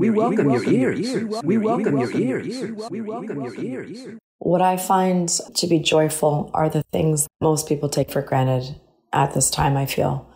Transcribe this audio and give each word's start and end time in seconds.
We 0.00 0.08
welcome 0.08 0.48
your 0.48 0.64
ears. 0.64 1.42
We 1.44 1.58
welcome 1.58 1.98
your 1.98 2.10
ears. 2.10 2.90
We 2.90 3.02
welcome 3.02 3.42
your 3.42 3.54
ears. 3.54 3.98
What 4.38 4.62
I 4.62 4.78
find 4.78 5.28
to 5.28 5.66
be 5.66 5.78
joyful 5.78 6.50
are 6.54 6.70
the 6.70 6.82
things 6.90 7.28
most 7.42 7.68
people 7.68 7.90
take 7.90 8.10
for 8.10 8.22
granted 8.22 8.80
at 9.12 9.34
this 9.34 9.50
time, 9.50 9.76
I 9.76 9.84
feel. 9.84 10.26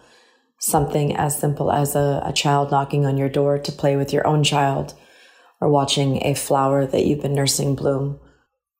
Something 0.61 1.17
as 1.17 1.39
simple 1.39 1.73
as 1.73 1.97
a, 1.97 2.23
a 2.27 2.33
child 2.35 2.71
knocking 2.71 3.07
on 3.07 3.17
your 3.17 3.31
door 3.31 3.59
to 3.59 3.73
play 3.73 3.97
with 3.97 4.13
your 4.13 4.27
own 4.27 4.45
child, 4.45 4.93
or 5.63 5.71
watching 5.71 6.23
a 6.27 6.35
flower 6.35 6.85
that 6.85 7.07
you've 7.07 7.23
been 7.23 7.35
nursing 7.35 7.75
bloom, 7.75 8.21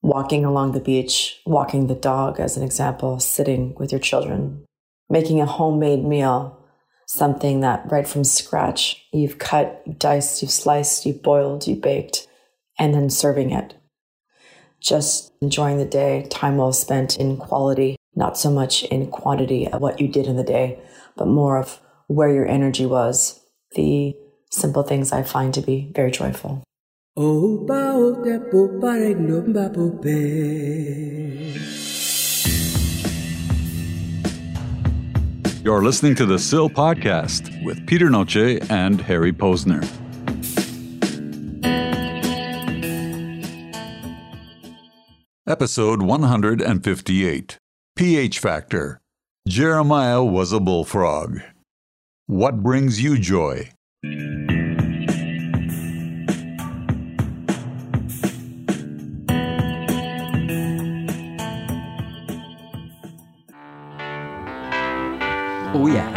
walking 0.03 0.45
along 0.45 0.73
the 0.73 0.81
beach, 0.81 1.41
walking 1.47 1.87
the 1.87 1.95
dog, 1.95 2.39
as 2.39 2.59
an 2.59 2.63
example, 2.63 3.21
sitting 3.21 3.75
with 3.77 3.91
your 3.91 4.01
children, 4.03 4.67
making 5.09 5.41
a 5.41 5.47
homemade 5.47 6.05
meal, 6.05 6.63
something 7.07 7.61
that 7.61 7.91
right 7.91 8.07
from 8.07 8.25
scratch 8.25 9.07
you've 9.13 9.39
cut, 9.39 9.83
you've 9.87 9.99
diced, 9.99 10.43
you've 10.43 10.51
sliced, 10.51 11.07
you've 11.07 11.23
boiled, 11.23 11.67
you've 11.67 11.81
baked, 11.81 12.27
and 12.79 12.95
then 12.95 13.11
serving 13.11 13.51
it. 13.51 13.75
Just 14.81 15.33
enjoying 15.41 15.79
the 15.79 15.85
day, 15.85 16.27
time 16.31 16.59
well 16.59 16.73
spent 16.73 17.17
in 17.17 17.37
quality, 17.37 17.97
not 18.15 18.37
so 18.37 18.51
much 18.51 18.85
in 18.85 19.11
quantity 19.11 19.67
of 19.67 19.81
what 19.81 20.01
you 20.01 20.09
did 20.09 20.27
in 20.27 20.37
the 20.37 20.45
day, 20.45 20.79
but 21.17 21.27
more 21.27 21.59
of 21.59 21.81
where 22.07 22.33
your 22.33 22.47
energy 22.47 22.87
was. 22.87 23.41
The 23.75 24.15
simple 24.51 24.83
things 24.83 25.13
I 25.13 25.23
find 25.23 25.55
to 25.55 25.63
be 25.63 25.91
very 25.95 26.11
joyful. 26.11 26.63
You're 35.65 35.83
listening 35.83 36.15
to 36.17 36.27
the 36.27 36.39
SIL 36.39 36.69
podcast 36.69 37.65
with 37.65 37.87
Peter 37.87 38.11
Noce 38.11 38.71
and 38.71 39.01
Harry 39.01 39.33
Posner. 39.33 39.83
Episode 45.49 46.03
158 46.03 47.57
pH 47.97 48.39
Factor 48.39 49.01
Jeremiah 49.49 50.23
was 50.23 50.53
a 50.53 50.61
bullfrog. 50.61 51.41
What 52.27 52.63
brings 52.63 53.03
you 53.03 53.17
joy? 53.17 53.71
Oh, 65.85 65.87
yeah. 65.87 66.09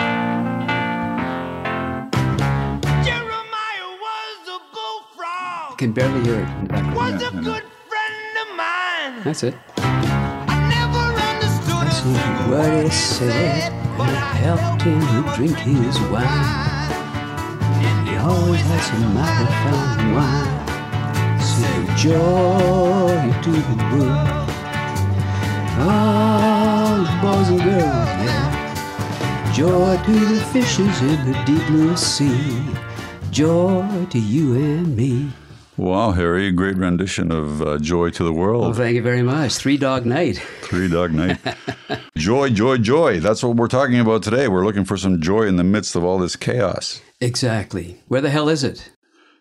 Jeremiah 3.03 3.91
was 3.99 4.47
a 4.47 4.59
bullfrog. 4.71 5.73
I 5.73 5.75
can 5.77 5.91
barely 5.91 6.21
hear 6.23 6.35
it 6.35 6.47
in 6.47 6.67
the 6.67 6.69
background. 6.69 6.95
Was 6.95 7.21
a 7.21 7.31
good 7.31 7.65
friend 7.89 8.33
of 8.43 8.55
mine. 8.55 9.23
That's 9.25 9.43
it. 9.43 9.55
I 9.75 10.71
never 10.71 11.03
understood 11.19 11.91
thing 12.01 12.49
what 12.49 12.81
he 12.81 12.89
said, 12.89 13.73
but 13.97 14.07
and 14.07 14.15
I 14.15 14.33
helped 14.39 14.83
him 14.83 15.01
to 15.01 15.35
drink 15.35 15.57
his 15.57 15.99
wine. 16.11 16.23
And 17.83 18.07
he 18.07 18.15
always 18.15 18.61
had 18.61 18.81
some 18.87 19.13
mighty 19.13 19.51
fine 19.67 20.15
wine. 20.15 21.41
Say 21.43 21.75
joy 22.07 23.19
to 23.43 23.51
the 23.51 23.75
world. 23.91 24.47
All 25.83 27.03
the 27.03 27.11
boys 27.21 27.49
and 27.49 27.59
girls 27.59 28.11
there. 28.23 28.56
Joy 29.57 29.97
to 30.05 30.11
the 30.35 30.39
fishes 30.53 31.01
in 31.01 31.31
the 31.31 31.43
deep 31.43 31.65
blue 31.65 31.97
sea. 31.97 32.61
Joy 33.31 34.05
to 34.11 34.19
you 34.19 34.53
and 34.53 34.95
me. 34.95 35.31
Wow, 35.77 36.11
Harry, 36.11 36.51
great 36.51 36.77
rendition 36.77 37.31
of 37.31 37.63
uh, 37.63 37.79
Joy 37.79 38.11
to 38.11 38.23
the 38.23 38.31
Well, 38.31 38.41
World. 38.41 38.77
thank 38.77 38.93
you 38.95 39.01
very 39.01 39.23
much. 39.23 39.55
Three 39.55 39.77
Dog 39.77 40.05
Night. 40.05 40.37
Three 40.61 40.87
Dog 40.87 41.11
Night. 41.11 41.39
joy, 42.15 42.51
joy, 42.51 42.77
joy. 42.77 43.19
That's 43.19 43.41
what 43.41 43.55
we're 43.55 43.67
talking 43.67 43.99
about 43.99 44.21
today. 44.21 44.47
We're 44.47 44.63
looking 44.63 44.85
for 44.85 44.95
some 44.95 45.19
joy 45.21 45.47
in 45.47 45.55
the 45.55 45.63
midst 45.63 45.95
of 45.95 46.03
all 46.03 46.19
this 46.19 46.35
chaos. 46.35 47.01
Exactly. 47.19 47.99
Where 48.09 48.21
the 48.21 48.29
hell 48.29 48.49
is 48.49 48.63
it? 48.63 48.91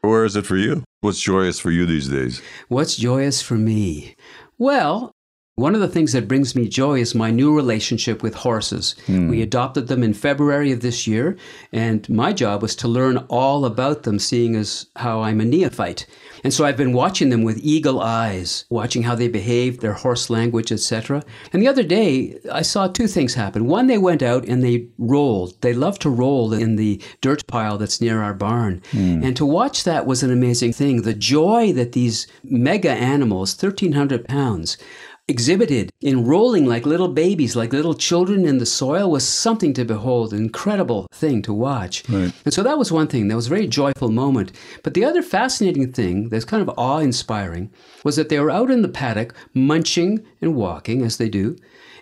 Where 0.00 0.24
is 0.24 0.34
it 0.34 0.46
for 0.46 0.56
you? 0.56 0.82
What's 1.02 1.20
joyous 1.20 1.60
for 1.60 1.70
you 1.70 1.84
these 1.84 2.08
days? 2.08 2.40
What's 2.68 2.96
joyous 2.96 3.42
for 3.42 3.56
me? 3.56 4.14
Well, 4.56 5.12
one 5.56 5.74
of 5.74 5.80
the 5.80 5.88
things 5.88 6.12
that 6.12 6.28
brings 6.28 6.54
me 6.54 6.68
joy 6.68 7.00
is 7.00 7.14
my 7.14 7.30
new 7.30 7.54
relationship 7.56 8.22
with 8.22 8.34
horses. 8.34 8.94
Hmm. 9.06 9.28
We 9.28 9.40
adopted 9.40 9.88
them 9.88 10.02
in 10.02 10.12
February 10.12 10.70
of 10.70 10.82
this 10.82 11.06
year, 11.06 11.34
and 11.72 12.06
my 12.10 12.34
job 12.34 12.60
was 12.60 12.76
to 12.76 12.88
learn 12.88 13.16
all 13.28 13.64
about 13.64 14.02
them, 14.02 14.18
seeing 14.18 14.54
as 14.54 14.84
how 14.96 15.22
I'm 15.22 15.40
a 15.40 15.46
neophyte. 15.46 16.06
And 16.44 16.52
so 16.52 16.66
I've 16.66 16.76
been 16.76 16.92
watching 16.92 17.30
them 17.30 17.42
with 17.42 17.56
eagle 17.62 18.02
eyes, 18.02 18.66
watching 18.68 19.04
how 19.04 19.14
they 19.14 19.28
behave, 19.28 19.80
their 19.80 19.94
horse 19.94 20.28
language, 20.28 20.70
etc. 20.70 21.22
And 21.54 21.62
the 21.62 21.68
other 21.68 21.82
day, 21.82 22.38
I 22.52 22.60
saw 22.60 22.86
two 22.86 23.06
things 23.06 23.32
happen. 23.32 23.64
One, 23.66 23.86
they 23.86 23.96
went 23.96 24.22
out 24.22 24.46
and 24.46 24.62
they 24.62 24.88
rolled. 24.98 25.58
They 25.62 25.72
love 25.72 25.98
to 26.00 26.10
roll 26.10 26.52
in 26.52 26.76
the 26.76 27.00
dirt 27.22 27.46
pile 27.46 27.78
that's 27.78 28.02
near 28.02 28.22
our 28.22 28.34
barn. 28.34 28.82
Hmm. 28.90 29.24
And 29.24 29.34
to 29.38 29.46
watch 29.46 29.84
that 29.84 30.04
was 30.04 30.22
an 30.22 30.30
amazing 30.30 30.74
thing. 30.74 31.00
The 31.00 31.14
joy 31.14 31.72
that 31.72 31.92
these 31.92 32.26
mega 32.44 32.90
animals, 32.90 33.56
1,300 33.56 34.28
pounds, 34.28 34.76
exhibited 35.28 35.90
in 36.00 36.24
rolling 36.24 36.66
like 36.66 36.86
little 36.86 37.08
babies, 37.08 37.56
like 37.56 37.72
little 37.72 37.94
children 37.94 38.44
in 38.46 38.58
the 38.58 38.66
soil, 38.66 39.10
was 39.10 39.26
something 39.26 39.72
to 39.74 39.84
behold, 39.84 40.32
an 40.32 40.38
incredible 40.38 41.06
thing 41.12 41.42
to 41.42 41.52
watch. 41.52 42.08
Right. 42.08 42.32
And 42.44 42.54
so 42.54 42.62
that 42.62 42.78
was 42.78 42.92
one 42.92 43.08
thing. 43.08 43.28
That 43.28 43.36
was 43.36 43.46
a 43.46 43.50
very 43.50 43.66
joyful 43.66 44.10
moment. 44.10 44.52
But 44.82 44.94
the 44.94 45.04
other 45.04 45.22
fascinating 45.22 45.92
thing 45.92 46.28
that's 46.28 46.44
kind 46.44 46.62
of 46.62 46.72
awe 46.78 46.98
inspiring 46.98 47.70
was 48.04 48.16
that 48.16 48.28
they 48.28 48.38
were 48.38 48.50
out 48.50 48.70
in 48.70 48.82
the 48.82 48.88
paddock 48.88 49.34
munching 49.52 50.24
and 50.40 50.54
walking 50.54 51.02
as 51.02 51.16
they 51.16 51.28
do. 51.28 51.56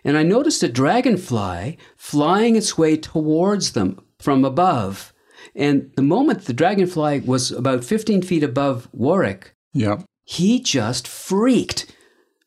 And 0.05 0.19
I 0.19 0.23
noticed 0.23 0.63
a 0.63 0.69
dragonfly 0.69 1.79
flying 1.97 2.57
its 2.57 2.77
way 2.77 2.97
towards 2.97 3.73
them 3.73 4.01
from 4.19 4.45
above. 4.45 5.13
And 5.55 5.91
the 5.97 6.03
moment 6.03 6.45
the 6.45 6.53
dragonfly 6.53 7.21
was 7.21 7.51
about 7.53 7.85
15 7.85 8.21
feet 8.23 8.43
above 8.43 8.89
Warwick, 8.93 9.55
Yeah. 9.73 10.03
he 10.25 10.61
just 10.61 11.09
freaked. 11.09 11.87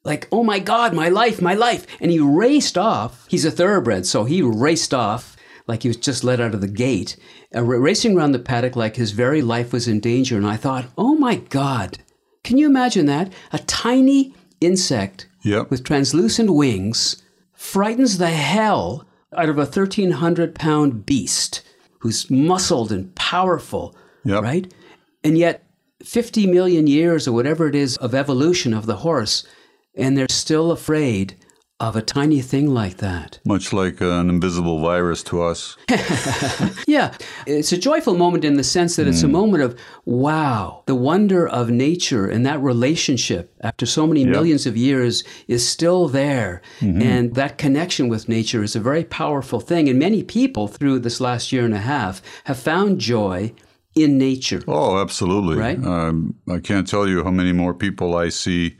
Like, 0.08 0.28
oh 0.32 0.44
my 0.44 0.60
God, 0.60 0.94
my 0.94 1.10
life, 1.10 1.42
my 1.42 1.54
life. 1.54 1.86
And 2.00 2.10
he 2.12 2.20
raced 2.20 2.78
off. 2.78 3.26
He's 3.30 3.44
a 3.46 3.52
thoroughbred, 3.52 4.06
so 4.06 4.24
he 4.24 4.42
raced 4.42 4.94
off 4.94 5.36
like 5.68 5.84
he 5.84 5.90
was 5.90 5.98
just 5.98 6.24
let 6.24 6.40
out 6.40 6.54
of 6.54 6.62
the 6.62 6.68
gate, 6.70 7.18
uh, 7.54 7.62
racing 7.62 8.16
around 8.18 8.32
the 8.32 8.40
paddock 8.40 8.78
like 8.78 8.96
his 8.96 9.12
very 9.12 9.42
life 9.42 9.74
was 9.74 9.86
in 9.86 10.00
danger. 10.00 10.38
And 10.38 10.48
I 10.48 10.56
thought, 10.56 10.86
oh 10.98 11.16
my 11.16 11.36
God, 11.36 11.98
can 12.46 12.58
you 12.58 12.68
imagine 12.68 13.06
that? 13.08 13.34
A 13.52 13.60
tiny 13.60 14.34
insect 14.62 15.28
Yep. 15.44 15.70
with 15.70 15.84
translucent 15.84 16.50
wings 16.54 17.22
frightens 17.54 18.18
the 18.18 18.30
hell 18.30 19.06
out 19.36 19.50
of 19.50 19.58
a 19.58 19.66
1,300 19.66 20.56
pound 20.56 21.06
beast 21.06 21.62
who's 22.00 22.32
muscled 22.32 22.92
and 22.94 23.14
powerful, 23.16 23.94
Yep. 24.24 24.42
right? 24.42 24.74
And 25.24 25.38
yet, 25.38 25.64
50 26.04 26.48
million 26.48 26.88
years 26.88 27.28
or 27.28 27.34
whatever 27.34 27.68
it 27.68 27.76
is 27.76 27.98
of 27.98 28.16
evolution 28.16 28.74
of 28.74 28.86
the 28.86 28.98
horse, 28.98 29.46
and 29.98 30.18
they're 30.18 30.28
still 30.30 30.72
afraid 30.72 31.36
of 31.80 31.96
a 31.96 32.02
tiny 32.02 32.42
thing 32.42 32.74
like 32.74 32.98
that. 32.98 33.40
Much 33.46 33.72
like 33.72 34.02
an 34.02 34.30
invisible 34.30 34.80
virus 34.80 35.22
to 35.24 35.44
us. 35.44 35.78
Yeah, 36.88 37.14
it's 37.46 37.74
a 37.74 37.78
joyful 37.78 38.16
moment 38.16 38.46
in 38.46 38.56
the 38.56 38.64
sense 38.64 38.96
that 38.96 39.08
it's 39.08 39.22
a 39.22 39.28
moment 39.28 39.62
of 39.62 39.78
wow, 40.06 40.84
the 40.86 40.96
wonder 40.96 41.46
of 41.46 41.70
nature 41.70 42.28
and 42.28 42.46
that 42.46 42.62
relationship 42.62 43.54
after 43.60 43.86
so 43.86 44.08
many 44.08 44.24
millions 44.24 44.66
of 44.66 44.78
years 44.78 45.26
is 45.50 45.68
still 45.68 46.08
there. 46.08 46.62
And 46.80 47.36
that 47.36 47.58
connection 47.58 48.08
with 48.08 48.30
nature 48.30 48.64
is 48.64 48.76
a 48.76 48.80
very 48.80 49.04
powerful 49.04 49.60
thing. 49.60 49.90
And 49.90 50.00
many 50.00 50.24
people 50.24 50.70
through 50.70 51.00
this 51.00 51.20
last 51.20 51.52
year 51.52 51.66
and 51.66 51.74
a 51.74 51.80
half 51.80 52.22
have 52.46 52.58
found 52.58 53.00
joy 53.00 53.54
in 53.94 54.18
nature. 54.18 54.62
Oh, 54.66 55.02
absolutely. 55.02 55.58
Right? 55.58 55.84
Um, 55.84 56.36
I 56.50 56.60
can't 56.60 56.88
tell 56.88 57.06
you 57.08 57.22
how 57.24 57.32
many 57.32 57.52
more 57.52 57.74
people 57.74 58.16
I 58.16 58.30
see 58.30 58.78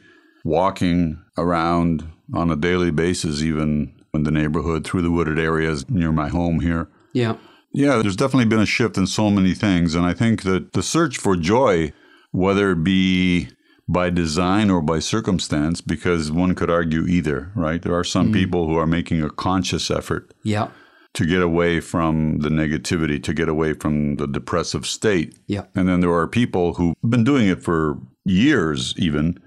walking 0.48 1.22
around 1.38 2.10
on 2.34 2.50
a 2.50 2.56
daily 2.56 2.90
basis, 2.90 3.42
even 3.42 3.94
in 4.14 4.24
the 4.24 4.32
neighborhood 4.32 4.86
through 4.86 5.02
the 5.02 5.12
wooded 5.12 5.38
areas 5.38 5.88
near 5.90 6.12
my 6.12 6.30
home 6.30 6.62
here. 6.62 6.88
Yeah. 7.14 7.36
Yeah, 7.74 7.98
there's 7.98 8.16
definitely 8.16 8.46
been 8.46 8.62
a 8.62 8.66
shift 8.66 8.98
in 8.98 9.08
so 9.08 9.30
many 9.30 9.54
things. 9.54 9.94
And 9.94 10.06
I 10.06 10.14
think 10.14 10.44
that 10.44 10.72
the 10.72 10.82
search 10.82 11.18
for 11.18 11.36
joy, 11.36 11.92
whether 12.32 12.72
it 12.72 12.84
be 12.84 13.50
by 13.90 14.10
design 14.10 14.72
or 14.72 14.82
by 14.82 15.00
circumstance, 15.00 15.82
because 15.82 16.32
one 16.32 16.56
could 16.56 16.70
argue 16.70 17.06
either, 17.06 17.52
right? 17.54 17.82
There 17.82 17.96
are 17.96 18.06
some 18.06 18.28
hmm. 18.28 18.34
people 18.34 18.68
who 18.68 18.78
are 18.78 18.88
making 18.88 19.22
a 19.22 19.30
conscious 19.30 19.92
effort 19.92 20.34
Yeah. 20.44 20.70
to 21.14 21.26
get 21.26 21.42
away 21.42 21.82
from 21.82 22.40
the 22.40 22.50
negativity, 22.50 23.22
to 23.22 23.34
get 23.34 23.50
away 23.50 23.74
from 23.74 24.16
the 24.16 24.28
depressive 24.28 24.86
state. 24.86 25.38
Yeah. 25.48 25.66
And 25.76 25.90
then 25.90 26.00
there 26.00 26.14
are 26.14 26.28
people 26.28 26.76
who've 26.76 26.96
been 27.04 27.26
doing 27.26 27.48
it 27.50 27.62
for 27.62 28.00
years, 28.26 28.94
even, 28.98 29.40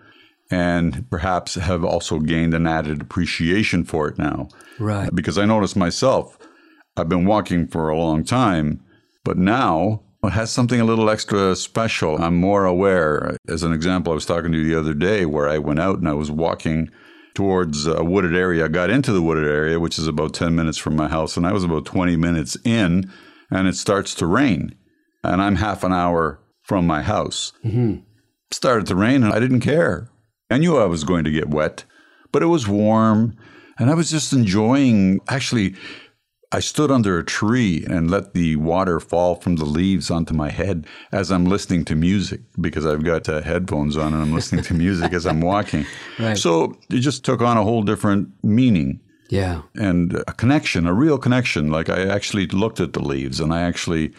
and 0.50 1.08
perhaps 1.10 1.54
have 1.54 1.84
also 1.84 2.18
gained 2.18 2.54
an 2.54 2.66
added 2.66 3.00
appreciation 3.00 3.84
for 3.84 4.08
it 4.08 4.18
now. 4.18 4.48
Right. 4.78 5.14
Because 5.14 5.38
I 5.38 5.44
noticed 5.44 5.76
myself, 5.76 6.36
I've 6.96 7.08
been 7.08 7.24
walking 7.24 7.66
for 7.68 7.88
a 7.88 7.96
long 7.96 8.24
time, 8.24 8.82
but 9.24 9.38
now 9.38 10.02
It 10.22 10.30
has 10.30 10.50
something 10.50 10.80
a 10.80 10.84
little 10.84 11.08
extra 11.08 11.56
special. 11.56 12.22
I'm 12.22 12.36
more 12.36 12.66
aware. 12.66 13.36
As 13.48 13.62
an 13.62 13.72
example, 13.72 14.12
I 14.12 14.14
was 14.14 14.26
talking 14.26 14.52
to 14.52 14.58
you 14.58 14.68
the 14.68 14.78
other 14.78 14.92
day 14.92 15.24
where 15.24 15.48
I 15.48 15.58
went 15.58 15.80
out 15.80 15.98
and 15.98 16.08
I 16.08 16.12
was 16.12 16.30
walking 16.30 16.90
towards 17.32 17.86
a 17.86 18.04
wooded 18.04 18.34
area. 18.34 18.66
I 18.66 18.68
got 18.68 18.90
into 18.90 19.12
the 19.12 19.22
wooded 19.22 19.46
area, 19.46 19.80
which 19.80 19.98
is 19.98 20.06
about 20.06 20.34
10 20.34 20.54
minutes 20.54 20.76
from 20.76 20.94
my 20.94 21.08
house, 21.08 21.36
and 21.36 21.46
I 21.46 21.52
was 21.52 21.64
about 21.64 21.86
20 21.86 22.16
minutes 22.16 22.56
in, 22.64 23.10
and 23.50 23.66
it 23.66 23.76
starts 23.76 24.14
to 24.16 24.26
rain. 24.26 24.74
And 25.24 25.40
I'm 25.40 25.56
half 25.56 25.84
an 25.84 25.92
hour 25.92 26.40
from 26.62 26.86
my 26.86 27.02
house. 27.02 27.52
Mm-hmm. 27.64 28.00
Started 28.50 28.86
to 28.88 28.96
rain, 28.96 29.22
and 29.22 29.32
I 29.32 29.38
didn't 29.38 29.60
care. 29.60 30.10
I 30.50 30.58
knew 30.58 30.76
I 30.76 30.86
was 30.86 31.04
going 31.04 31.24
to 31.24 31.30
get 31.30 31.48
wet, 31.48 31.84
but 32.32 32.42
it 32.42 32.46
was 32.46 32.66
warm, 32.68 33.36
and 33.78 33.90
I 33.90 33.94
was 33.94 34.10
just 34.10 34.32
enjoying. 34.32 35.20
Actually, 35.28 35.74
I 36.52 36.58
stood 36.60 36.90
under 36.90 37.18
a 37.18 37.24
tree 37.24 37.84
and 37.88 38.10
let 38.10 38.34
the 38.34 38.56
water 38.56 38.98
fall 38.98 39.36
from 39.36 39.56
the 39.56 39.64
leaves 39.64 40.10
onto 40.10 40.34
my 40.34 40.50
head 40.50 40.86
as 41.12 41.30
I'm 41.30 41.44
listening 41.46 41.84
to 41.86 41.94
music 41.94 42.40
because 42.60 42.84
I've 42.86 43.04
got 43.04 43.28
uh, 43.28 43.40
headphones 43.42 43.96
on 43.96 44.12
and 44.12 44.20
I'm 44.20 44.34
listening 44.34 44.64
to 44.64 44.74
music 44.74 45.12
as 45.12 45.26
I'm 45.26 45.40
walking. 45.40 45.86
Right. 46.18 46.36
So 46.36 46.76
it 46.90 46.98
just 47.00 47.24
took 47.24 47.40
on 47.40 47.56
a 47.56 47.62
whole 47.62 47.82
different 47.84 48.30
meaning 48.42 48.98
Yeah. 49.28 49.62
and 49.76 50.12
a 50.26 50.32
connection, 50.32 50.86
a 50.88 50.92
real 50.92 51.18
connection. 51.18 51.70
Like 51.70 51.88
I 51.88 52.04
actually 52.08 52.46
looked 52.48 52.80
at 52.80 52.94
the 52.94 53.00
leaves 53.00 53.38
and 53.38 53.54
I 53.54 53.60
actually 53.62 54.12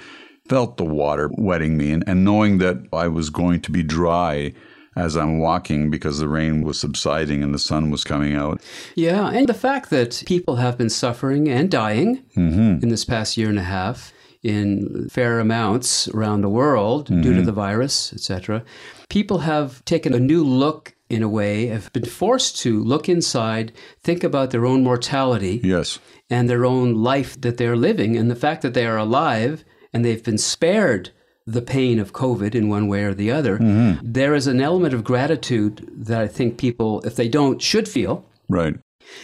felt 0.47 0.77
the 0.77 0.85
water 0.85 1.29
wetting 1.37 1.75
me 1.77 1.91
and, 1.91 2.03
and 2.07 2.23
knowing 2.23 2.59
that 2.59 2.77
I 2.93 3.09
was 3.09 3.29
going 3.29 3.59
to 3.61 3.71
be 3.71 3.83
dry 3.83 4.53
as 4.95 5.15
I'm 5.15 5.39
walking 5.39 5.89
because 5.89 6.19
the 6.19 6.27
rain 6.27 6.63
was 6.63 6.79
subsiding 6.79 7.43
and 7.43 7.53
the 7.53 7.59
sun 7.59 7.91
was 7.91 8.03
coming 8.03 8.35
out. 8.35 8.61
Yeah, 8.95 9.29
and 9.29 9.47
the 9.47 9.53
fact 9.53 9.89
that 9.89 10.23
people 10.25 10.57
have 10.57 10.77
been 10.77 10.89
suffering 10.89 11.49
and 11.49 11.71
dying 11.71 12.23
mm-hmm. 12.35 12.83
in 12.83 12.89
this 12.89 13.05
past 13.05 13.37
year 13.37 13.49
and 13.49 13.59
a 13.59 13.63
half 13.63 14.13
in 14.43 15.07
fair 15.09 15.39
amounts 15.39 16.07
around 16.09 16.41
the 16.41 16.49
world 16.49 17.05
due 17.05 17.21
to 17.21 17.29
mm-hmm. 17.29 17.43
the 17.43 17.51
virus, 17.51 18.11
etc. 18.11 18.63
People 19.09 19.39
have 19.39 19.85
taken 19.85 20.13
a 20.13 20.19
new 20.19 20.43
look 20.43 20.95
in 21.09 21.21
a 21.21 21.29
way, 21.29 21.67
have 21.67 21.91
been 21.93 22.05
forced 22.05 22.57
to 22.57 22.83
look 22.83 23.07
inside, 23.07 23.71
think 24.01 24.23
about 24.23 24.51
their 24.51 24.65
own 24.65 24.83
mortality 24.83 25.59
Yes. 25.63 25.99
and 26.29 26.49
their 26.49 26.65
own 26.65 26.95
life 26.95 27.39
that 27.41 27.57
they're 27.57 27.75
living, 27.75 28.17
and 28.17 28.31
the 28.31 28.35
fact 28.35 28.61
that 28.61 28.73
they 28.73 28.85
are 28.85 28.97
alive 28.97 29.63
and 29.93 30.03
they've 30.03 30.23
been 30.23 30.37
spared 30.37 31.11
the 31.51 31.61
pain 31.61 31.99
of 31.99 32.13
COVID 32.13 32.55
in 32.55 32.69
one 32.69 32.87
way 32.87 33.03
or 33.03 33.13
the 33.13 33.31
other, 33.31 33.57
mm-hmm. 33.57 33.99
there 34.01 34.33
is 34.33 34.47
an 34.47 34.61
element 34.61 34.93
of 34.93 35.03
gratitude 35.03 35.89
that 35.91 36.21
I 36.21 36.27
think 36.27 36.57
people, 36.57 37.01
if 37.01 37.15
they 37.15 37.27
don't, 37.27 37.61
should 37.61 37.87
feel. 37.87 38.25
Right. 38.49 38.75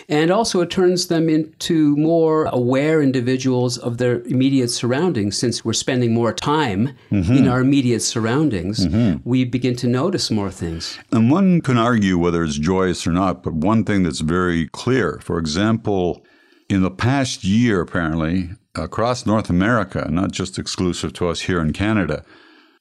And 0.09 0.31
also, 0.31 0.61
it 0.61 0.69
turns 0.69 1.07
them 1.07 1.29
into 1.29 1.95
more 1.95 2.45
aware 2.45 3.01
individuals 3.01 3.77
of 3.77 3.97
their 3.97 4.21
immediate 4.23 4.69
surroundings. 4.69 5.37
Since 5.37 5.63
we're 5.63 5.73
spending 5.73 6.13
more 6.13 6.33
time 6.33 6.89
in 7.09 7.23
mm-hmm. 7.23 7.47
our 7.47 7.61
immediate 7.61 8.01
surroundings, 8.01 8.85
mm-hmm. 8.85 9.21
we 9.23 9.45
begin 9.45 9.75
to 9.77 9.87
notice 9.87 10.29
more 10.29 10.51
things. 10.51 10.99
And 11.11 11.31
one 11.31 11.61
can 11.61 11.77
argue 11.77 12.17
whether 12.17 12.43
it's 12.43 12.57
joyous 12.57 13.07
or 13.07 13.11
not, 13.11 13.43
but 13.43 13.53
one 13.53 13.85
thing 13.85 14.03
that's 14.03 14.19
very 14.19 14.67
clear, 14.67 15.19
for 15.21 15.39
example, 15.39 16.25
in 16.69 16.81
the 16.81 16.91
past 16.91 17.43
year, 17.43 17.79
apparently, 17.81 18.49
across 18.77 19.25
North 19.25 19.49
America, 19.49 20.07
not 20.09 20.31
just 20.31 20.59
exclusive 20.59 21.13
to 21.13 21.27
us 21.27 21.41
here 21.41 21.59
in 21.59 21.73
Canada, 21.73 22.23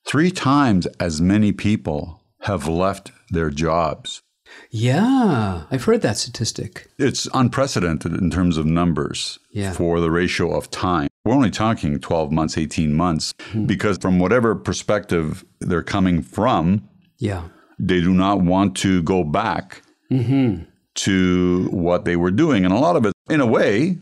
three 0.07 0.31
times 0.31 0.87
as 1.01 1.21
many 1.21 1.53
people 1.53 2.23
have 2.43 2.69
left 2.69 3.13
their 3.31 3.51
jobs. 3.51 4.23
Yeah, 4.71 5.65
I've 5.71 5.85
heard 5.85 6.03
that 6.03 6.17
statistic. 6.17 6.89
It's 6.99 7.29
unprecedented 7.35 8.15
in 8.15 8.31
terms 8.31 8.57
of 8.57 8.67
numbers 8.67 9.39
Yeah. 9.51 9.73
for 9.73 10.01
the 10.01 10.11
ratio 10.11 10.57
of 10.57 10.71
time. 10.71 11.09
We're 11.25 11.35
only 11.35 11.51
talking 11.51 11.99
12 11.99 12.31
months, 12.31 12.57
18 12.57 12.95
months, 12.95 13.35
hmm. 13.51 13.67
because 13.67 13.99
from 13.99 14.19
whatever 14.19 14.55
perspective 14.55 15.45
they're 15.61 15.83
coming 15.83 16.23
from, 16.23 16.89
Yeah. 17.19 17.49
they 17.79 18.01
do 18.01 18.15
not 18.15 18.43
want 18.43 18.77
to 18.79 19.03
go 19.03 19.25
back 19.25 19.83
mm-hmm. 20.11 20.63
to 20.95 21.69
what 21.73 22.05
they 22.05 22.17
were 22.17 22.31
doing. 22.31 22.65
And 22.65 22.73
a 22.73 22.79
lot 22.79 22.97
of 22.97 23.07
it, 23.07 23.13
in 23.29 23.41
a 23.41 23.47
way, 23.47 23.99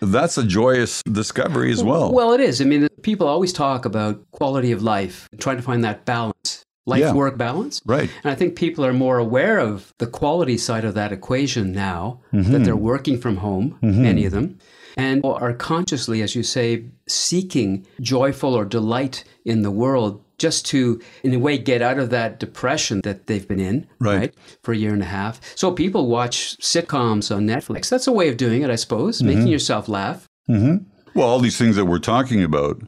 that's 0.00 0.38
a 0.38 0.44
joyous 0.44 1.02
discovery 1.04 1.72
as 1.72 1.82
well. 1.82 2.12
Well, 2.12 2.32
it 2.32 2.40
is. 2.40 2.60
I 2.60 2.64
mean, 2.64 2.88
people 3.02 3.26
always 3.26 3.52
talk 3.52 3.84
about 3.84 4.30
quality 4.30 4.72
of 4.72 4.82
life, 4.82 5.28
trying 5.38 5.56
to 5.56 5.62
find 5.62 5.84
that 5.84 6.04
balance, 6.04 6.64
life 6.86 7.00
Yeah. 7.00 7.12
work 7.14 7.36
balance. 7.36 7.80
right. 7.84 8.10
And 8.22 8.30
I 8.32 8.34
think 8.34 8.56
people 8.56 8.84
are 8.84 8.92
more 8.92 9.18
aware 9.18 9.58
of 9.58 9.92
the 9.98 10.06
quality 10.06 10.58
side 10.58 10.84
of 10.84 10.94
that 10.94 11.12
equation 11.12 11.72
now 11.72 12.20
that 12.32 12.64
they're 12.64 12.74
mm-hmm. 12.74 12.82
working 12.82 13.18
from 13.18 13.38
home, 13.38 13.78
mm-hmm. 13.82 14.02
many 14.02 14.24
of 14.24 14.32
them, 14.32 14.58
and 14.96 15.20
are 15.24 15.52
consciously, 15.52 16.22
as 16.22 16.34
you 16.34 16.42
say, 16.42 16.84
seeking 17.06 17.86
joyful 18.00 18.54
or 18.54 18.64
delight 18.64 19.24
in 19.44 19.62
the 19.62 19.70
world 19.70 20.22
just 20.38 20.66
to, 20.66 21.00
in 21.22 21.32
a 21.34 21.38
way, 21.38 21.56
get 21.58 21.80
out 21.82 21.98
of 21.98 22.10
that 22.10 22.38
depression 22.38 23.00
that 23.04 23.26
they've 23.26 23.46
been 23.48 23.60
in, 23.60 23.86
Right. 23.98 24.34
for 24.62 24.72
a 24.72 24.76
year 24.76 24.92
and 24.92 25.02
a 25.02 25.06
half. 25.06 25.40
So 25.56 25.72
people 25.72 26.08
watch 26.08 26.56
sitcoms 26.58 27.34
on 27.34 27.46
Netflix. 27.46 27.88
That's 27.88 28.06
a 28.06 28.12
way 28.12 28.28
of 28.28 28.36
doing 28.36 28.62
it, 28.62 28.70
I 28.70 28.76
suppose, 28.76 29.18
mm-hmm. 29.18 29.28
making 29.28 29.46
yourself 29.48 29.88
laugh. 29.88 30.26
Mm-hmm. 30.48 30.84
Well, 31.18 31.28
all 31.28 31.38
these 31.38 31.56
things 31.56 31.76
that 31.76 31.86
we're 31.86 31.98
talking 31.98 32.42
about 32.42 32.82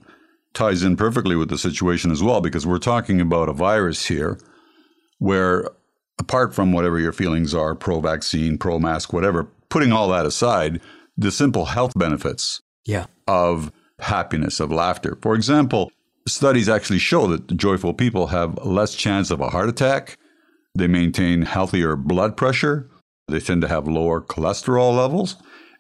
ties 0.53 0.83
in 0.83 0.97
perfectly 0.97 1.37
with 1.37 1.49
the 1.49 1.59
situation 1.59 2.11
as 2.11 2.23
well, 2.23 2.41
because 2.41 2.67
we're 2.67 2.79
talking 2.79 3.21
about 3.21 3.49
a 3.49 3.53
virus 3.55 4.07
here 4.07 4.39
where, 5.19 5.69
apart 6.19 6.55
from 6.55 6.73
whatever 6.73 6.99
your 6.99 7.13
feelings 7.13 7.55
are, 7.55 7.75
pro 7.75 8.01
vaccine, 8.01 8.59
pro 8.59 8.79
mask, 8.79 9.13
whatever, 9.13 9.45
putting 9.71 9.93
all 9.93 10.09
that 10.09 10.27
aside, 10.27 10.81
the 11.17 11.31
simple 11.31 11.67
health 11.67 11.93
benefits 11.97 12.61
Yeah. 12.85 13.07
of 13.27 13.73
happiness, 14.01 14.61
of 14.61 14.71
laughter. 14.71 15.17
For 15.23 15.35
example, 15.35 15.91
studies 16.29 16.69
actually 16.69 16.99
show 16.99 17.27
that 17.29 17.57
joyful 17.57 17.95
people 17.95 18.29
have 18.29 18.59
less 18.65 18.95
chance 18.95 19.31
of 19.31 19.41
a 19.41 19.51
heart 19.51 19.69
attack. 19.69 20.17
They 20.75 20.87
maintain 20.87 21.43
healthier 21.43 21.97
blood 21.97 22.37
pressure. 22.37 22.89
They 23.29 23.41
tend 23.41 23.63
to 23.63 23.69
have 23.69 23.87
lower 23.89 24.21
cholesterol 24.21 24.97
levels. 24.97 25.37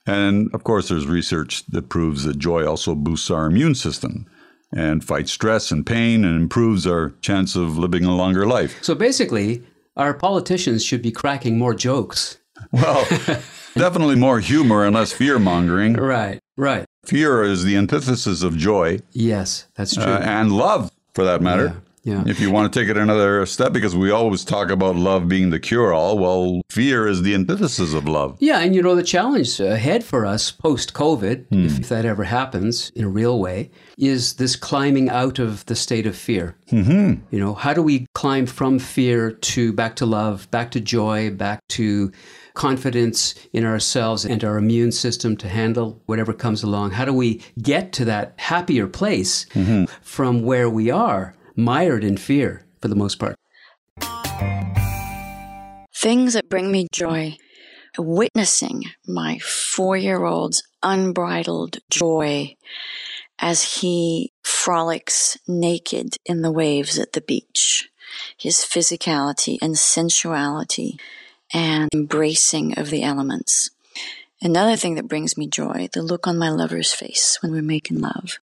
And 0.06 0.52
of 0.54 0.64
course, 0.64 0.88
there's 0.88 1.06
research 1.06 1.66
that 1.66 1.88
proves 1.88 2.24
that 2.24 2.38
joy 2.38 2.66
also 2.66 2.94
boosts 2.94 3.30
our 3.30 3.46
immune 3.46 3.74
system 3.74 4.26
and 4.74 5.04
fights 5.04 5.32
stress 5.32 5.70
and 5.70 5.86
pain 5.86 6.24
and 6.24 6.36
improves 6.36 6.86
our 6.86 7.10
chance 7.20 7.56
of 7.56 7.78
living 7.78 8.04
a 8.04 8.14
longer 8.14 8.46
life. 8.46 8.82
So 8.82 8.94
basically, 8.94 9.62
our 9.96 10.14
politicians 10.14 10.84
should 10.84 11.02
be 11.02 11.10
cracking 11.10 11.58
more 11.58 11.74
jokes. 11.74 12.38
Well, 12.72 13.04
definitely 13.74 14.16
more 14.16 14.40
humor 14.40 14.84
and 14.84 14.94
less 14.94 15.12
fear 15.12 15.38
mongering. 15.38 15.94
Right, 15.94 16.40
right. 16.56 16.84
Fear 17.08 17.42
is 17.44 17.64
the 17.64 17.74
antithesis 17.76 18.42
of 18.42 18.56
joy. 18.58 18.98
Yes, 19.12 19.66
that's 19.76 19.94
true. 19.94 20.04
uh, 20.04 20.20
and 20.22 20.52
love 20.52 20.92
for 21.14 21.24
that 21.24 21.40
matter. 21.40 21.82
Yeah, 22.04 22.16
yeah. 22.16 22.24
If 22.26 22.38
you 22.38 22.50
want 22.50 22.70
to 22.70 22.78
take 22.80 22.90
it 22.90 22.98
another 22.98 23.46
step, 23.46 23.72
because 23.72 23.96
we 23.96 24.10
always 24.10 24.44
talk 24.44 24.70
about 24.70 24.94
love 24.94 25.26
being 25.26 25.48
the 25.48 25.58
cure 25.58 25.94
all, 25.94 26.18
well, 26.18 26.60
fear 26.68 27.06
is 27.06 27.22
the 27.22 27.34
antithesis 27.34 27.94
of 27.94 28.06
love. 28.06 28.36
yeah, 28.40 28.60
and 28.60 28.74
you 28.74 28.82
know, 28.82 28.94
the 28.94 29.02
challenge 29.02 29.58
ahead 29.58 30.04
for 30.04 30.26
us 30.26 30.50
post 30.50 30.92
COVID, 30.92 31.46
if 31.50 31.88
that 31.88 32.04
ever 32.04 32.24
happens 32.24 32.92
in 32.94 33.04
a 33.04 33.08
real 33.08 33.38
way, 33.38 33.70
is 33.96 34.34
this 34.34 34.54
climbing 34.54 35.08
out 35.08 35.38
of 35.38 35.64
the 35.64 35.74
state 35.74 36.06
of 36.06 36.14
fear. 36.14 36.56
Mm-hmm. 36.70 37.24
You 37.34 37.40
know, 37.40 37.54
how 37.54 37.72
do 37.72 37.82
we 37.82 38.06
climb 38.14 38.44
from 38.44 38.78
fear 38.78 39.32
to 39.32 39.72
back 39.72 39.96
to 39.96 40.06
love, 40.06 40.50
back 40.50 40.70
to 40.72 40.80
joy, 40.80 41.30
back 41.30 41.60
to 41.70 42.12
confidence 42.58 43.36
in 43.52 43.64
ourselves 43.64 44.26
and 44.26 44.42
our 44.42 44.58
immune 44.58 44.90
system 44.90 45.36
to 45.36 45.48
handle 45.48 46.02
whatever 46.06 46.32
comes 46.34 46.64
along? 46.64 46.90
How 46.90 47.04
do 47.04 47.14
we 47.14 47.40
get 47.62 47.92
to 47.92 48.04
that 48.06 48.34
happier 48.36 48.88
place 48.88 49.46
mm-hmm. 49.54 49.84
from 50.02 50.42
where 50.42 50.68
we 50.68 50.90
are, 50.90 51.34
mired 51.54 52.02
in 52.02 52.16
fear 52.16 52.66
for 52.82 52.88
the 52.88 52.96
most 52.96 53.20
part? 53.20 53.36
Things 55.94 56.34
that 56.34 56.48
bring 56.48 56.70
me 56.70 56.88
joy. 56.92 57.36
Witnessing 57.96 58.84
my 59.06 59.38
four 59.38 59.96
year 59.96 60.24
old's 60.24 60.62
unbridled 60.82 61.78
joy 61.90 62.54
as 63.38 63.80
he 63.80 64.32
frolics 64.42 65.38
naked 65.48 66.16
in 66.24 66.42
the 66.42 66.52
waves 66.52 66.98
at 66.98 67.12
the 67.12 67.20
beach. 67.20 67.88
His 68.36 68.58
physicality 68.58 69.58
and 69.62 69.78
sensuality 69.78 70.98
and 71.52 71.88
embracing 71.94 72.78
of 72.78 72.90
the 72.90 73.02
elements. 73.02 73.70
Another 74.40 74.76
thing 74.76 74.94
that 74.94 75.08
brings 75.08 75.36
me 75.36 75.46
joy, 75.46 75.88
the 75.92 76.02
look 76.02 76.26
on 76.26 76.38
my 76.38 76.48
lover's 76.48 76.92
face 76.92 77.38
when 77.42 77.52
we're 77.52 77.62
making 77.62 78.00
love. 78.00 78.38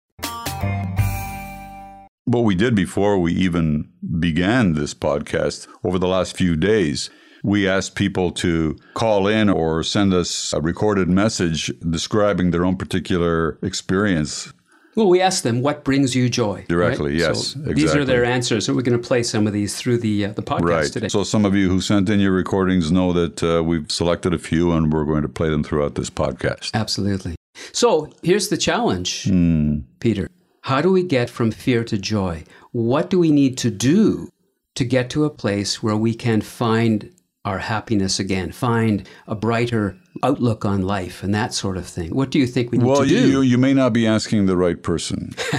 What 2.26 2.44
we 2.44 2.56
did 2.56 2.76
before 2.76 3.20
we 3.20 3.34
even 3.34 3.90
began 4.20 4.74
this 4.74 4.94
podcast 4.94 5.68
over 5.84 6.00
the 6.00 6.08
last 6.08 6.36
few 6.36 6.56
days, 6.56 7.10
we 7.44 7.68
asked 7.68 7.94
people 7.94 8.32
to 8.32 8.76
call 8.96 9.28
in 9.28 9.50
or 9.50 9.84
send 9.84 10.14
us 10.14 10.52
a 10.52 10.60
recorded 10.60 11.08
message 11.08 11.72
describing 11.88 12.50
their 12.50 12.66
own 12.66 12.76
particular 12.76 13.60
experience. 13.62 14.52
Well, 14.96 15.10
we 15.10 15.20
asked 15.22 15.44
them, 15.44 15.62
"What 15.62 15.84
brings 15.84 16.16
you 16.16 16.30
joy?" 16.30 16.66
Directly, 16.70 17.12
right? 17.12 17.20
yes, 17.20 17.48
So 17.54 17.60
These 17.60 17.94
are 17.96 18.06
their 18.06 18.24
answers, 18.24 18.68
and 18.68 18.78
we're 18.78 18.84
going 18.84 19.00
to 19.02 19.08
play 19.08 19.24
some 19.24 19.46
of 19.48 19.54
these 19.54 19.76
through 19.76 19.98
the 19.98 20.26
uh, 20.26 20.32
the 20.34 20.42
podcast 20.42 20.62
Right. 20.64 20.92
today. 20.92 21.08
So, 21.10 21.24
some 21.24 21.44
of 21.46 21.54
you 21.54 21.68
who 21.70 21.82
sent 21.82 22.10
in 22.10 22.20
your 22.20 22.32
recordings 22.32 22.92
know 22.92 23.12
that 23.14 23.44
uh, 23.44 23.62
we've 23.64 23.92
selected 23.92 24.34
a 24.34 24.38
few 24.40 24.72
and 24.72 24.92
we're 24.94 25.06
going 25.06 25.22
to 25.24 25.30
play 25.30 25.50
them 25.50 25.64
throughout 25.64 25.96
this 25.96 26.10
podcast. 26.10 26.72
Absolutely. 26.74 27.36
So 27.72 28.10
here's 28.24 28.50
the 28.50 28.58
challenge, 28.58 29.26
Hmm. 29.26 29.80
Peter. 30.00 30.30
How 30.62 30.82
do 30.82 30.92
we 30.92 31.04
get 31.04 31.30
from 31.30 31.52
fear 31.52 31.84
to 31.86 31.98
joy? 31.98 32.44
What 32.72 33.10
do 33.10 33.20
we 33.20 33.32
need 33.32 33.58
to 33.60 33.70
do 33.70 34.30
to 34.76 34.84
get 34.84 35.10
to 35.12 35.24
a 35.26 35.30
place 35.30 35.82
where 35.84 35.96
we 35.96 36.14
can 36.14 36.42
find 36.42 37.10
our 37.46 37.60
happiness 37.60 38.20
again, 38.20 38.52
find 38.52 39.08
a 39.28 39.36
brighter 39.36 39.96
outlook 40.24 40.66
on 40.66 40.82
life 40.82 41.24
and 41.24 41.34
that 41.34 41.54
sort 41.54 41.78
of 41.78 41.86
thing? 41.86 42.14
What 42.14 42.32
do 42.32 42.40
you 42.40 42.48
think 42.48 42.72
we 42.72 42.80
need 42.80 42.88
Well, 42.88 43.04
to 43.04 43.08
do? 43.08 43.16
Well, 43.16 43.30
you, 43.30 43.42
you 43.42 43.58
may 43.58 43.74
not 43.74 43.94
be 43.94 44.06
asking 44.06 44.48
the 44.48 44.58
right 44.58 44.82
person. 44.82 45.34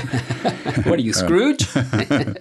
what 0.85 0.99
are 0.99 1.03
you, 1.03 1.13
uh, 1.13 1.15
Scrooge? 1.15 1.67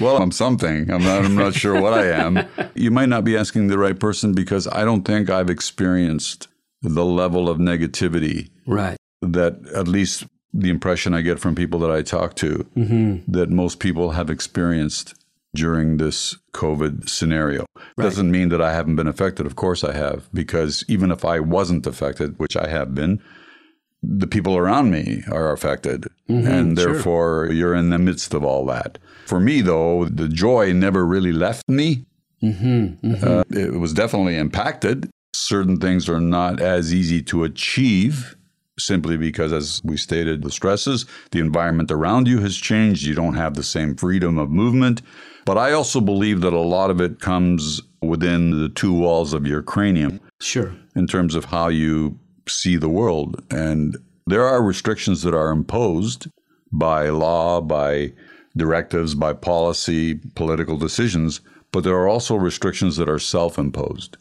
Well, 0.00 0.16
I'm 0.16 0.32
something. 0.32 0.90
I'm 0.90 1.04
not. 1.04 1.24
I'm 1.24 1.36
not 1.36 1.54
sure 1.54 1.80
what 1.80 1.92
I 1.92 2.06
am. 2.06 2.44
You 2.74 2.90
might 2.90 3.08
not 3.08 3.22
be 3.22 3.36
asking 3.36 3.68
the 3.68 3.78
right 3.78 3.96
person 3.96 4.32
because 4.32 4.66
I 4.66 4.84
don't 4.84 5.04
think 5.04 5.30
I've 5.30 5.50
experienced 5.50 6.48
the 6.80 7.04
level 7.04 7.48
of 7.48 7.58
negativity 7.58 8.50
right. 8.66 8.96
that, 9.20 9.64
at 9.74 9.86
least, 9.86 10.24
the 10.52 10.70
impression 10.70 11.14
I 11.14 11.20
get 11.20 11.38
from 11.38 11.54
people 11.54 11.78
that 11.80 11.90
I 11.90 12.02
talk 12.02 12.34
to, 12.36 12.66
mm-hmm. 12.76 13.30
that 13.30 13.50
most 13.50 13.78
people 13.78 14.10
have 14.10 14.28
experienced 14.28 15.14
during 15.54 15.98
this 15.98 16.36
COVID 16.52 17.08
scenario. 17.08 17.66
Doesn't 17.98 18.30
mean 18.30 18.48
that 18.48 18.62
I 18.62 18.72
haven't 18.72 18.96
been 18.96 19.06
affected. 19.06 19.46
Of 19.46 19.56
course, 19.56 19.84
I 19.84 19.92
have, 19.92 20.28
because 20.32 20.84
even 20.88 21.10
if 21.10 21.24
I 21.24 21.40
wasn't 21.40 21.86
affected, 21.86 22.38
which 22.38 22.56
I 22.56 22.68
have 22.68 22.94
been, 22.94 23.22
the 24.02 24.26
people 24.26 24.56
around 24.56 24.90
me 24.90 25.22
are 25.30 25.52
affected. 25.52 26.06
Mm-hmm. 26.28 26.48
and 26.48 26.78
therefore, 26.78 27.50
you're 27.52 27.74
in 27.74 27.90
the 27.90 27.98
midst 27.98 28.32
of 28.32 28.42
all 28.42 28.64
that. 28.66 28.98
For 29.26 29.38
me, 29.38 29.60
though, 29.60 30.06
the 30.06 30.28
joy 30.28 30.72
never 30.72 31.04
really 31.04 31.32
left 31.32 31.68
me. 31.68 32.06
Mm-hmm. 32.42 33.12
Mm-hmm. 33.12 33.24
Uh, 33.24 33.42
it 33.50 33.78
was 33.78 33.92
definitely 33.92 34.36
impacted. 34.36 35.10
Certain 35.34 35.78
things 35.78 36.08
are 36.08 36.20
not 36.20 36.60
as 36.60 36.92
easy 36.92 37.22
to 37.24 37.44
achieve 37.44 38.36
simply 38.78 39.16
because, 39.16 39.52
as 39.52 39.80
we 39.84 39.96
stated, 39.96 40.42
the 40.42 40.50
stresses, 40.50 41.06
the 41.30 41.38
environment 41.38 41.90
around 41.90 42.26
you 42.26 42.40
has 42.40 42.56
changed. 42.56 43.04
You 43.04 43.14
don't 43.14 43.34
have 43.34 43.54
the 43.54 43.62
same 43.62 43.94
freedom 43.94 44.38
of 44.38 44.50
movement. 44.50 45.02
But 45.44 45.58
I 45.58 45.72
also 45.72 46.00
believe 46.00 46.40
that 46.42 46.52
a 46.52 46.60
lot 46.60 46.90
of 46.90 47.00
it 47.00 47.20
comes 47.20 47.82
within 48.00 48.50
the 48.62 48.68
two 48.68 48.92
walls 48.92 49.32
of 49.32 49.46
your 49.46 49.62
cranium 49.62 50.20
Sure. 50.40 50.74
in 50.94 51.06
terms 51.06 51.34
of 51.34 51.46
how 51.46 51.68
you 51.68 52.18
see 52.48 52.76
the 52.76 52.88
world. 52.88 53.42
And 53.50 53.96
there 54.26 54.44
are 54.44 54.62
restrictions 54.62 55.22
that 55.22 55.34
are 55.34 55.50
imposed 55.50 56.28
by 56.72 57.08
law, 57.10 57.60
by 57.60 58.12
directives, 58.56 59.14
by 59.14 59.32
policy, 59.32 60.20
political 60.34 60.76
decisions, 60.76 61.40
but 61.72 61.84
there 61.84 61.96
are 61.96 62.08
also 62.08 62.34
restrictions 62.36 62.96
that 62.96 63.08
are 63.08 63.18
self 63.18 63.58
imposed. 63.58 64.16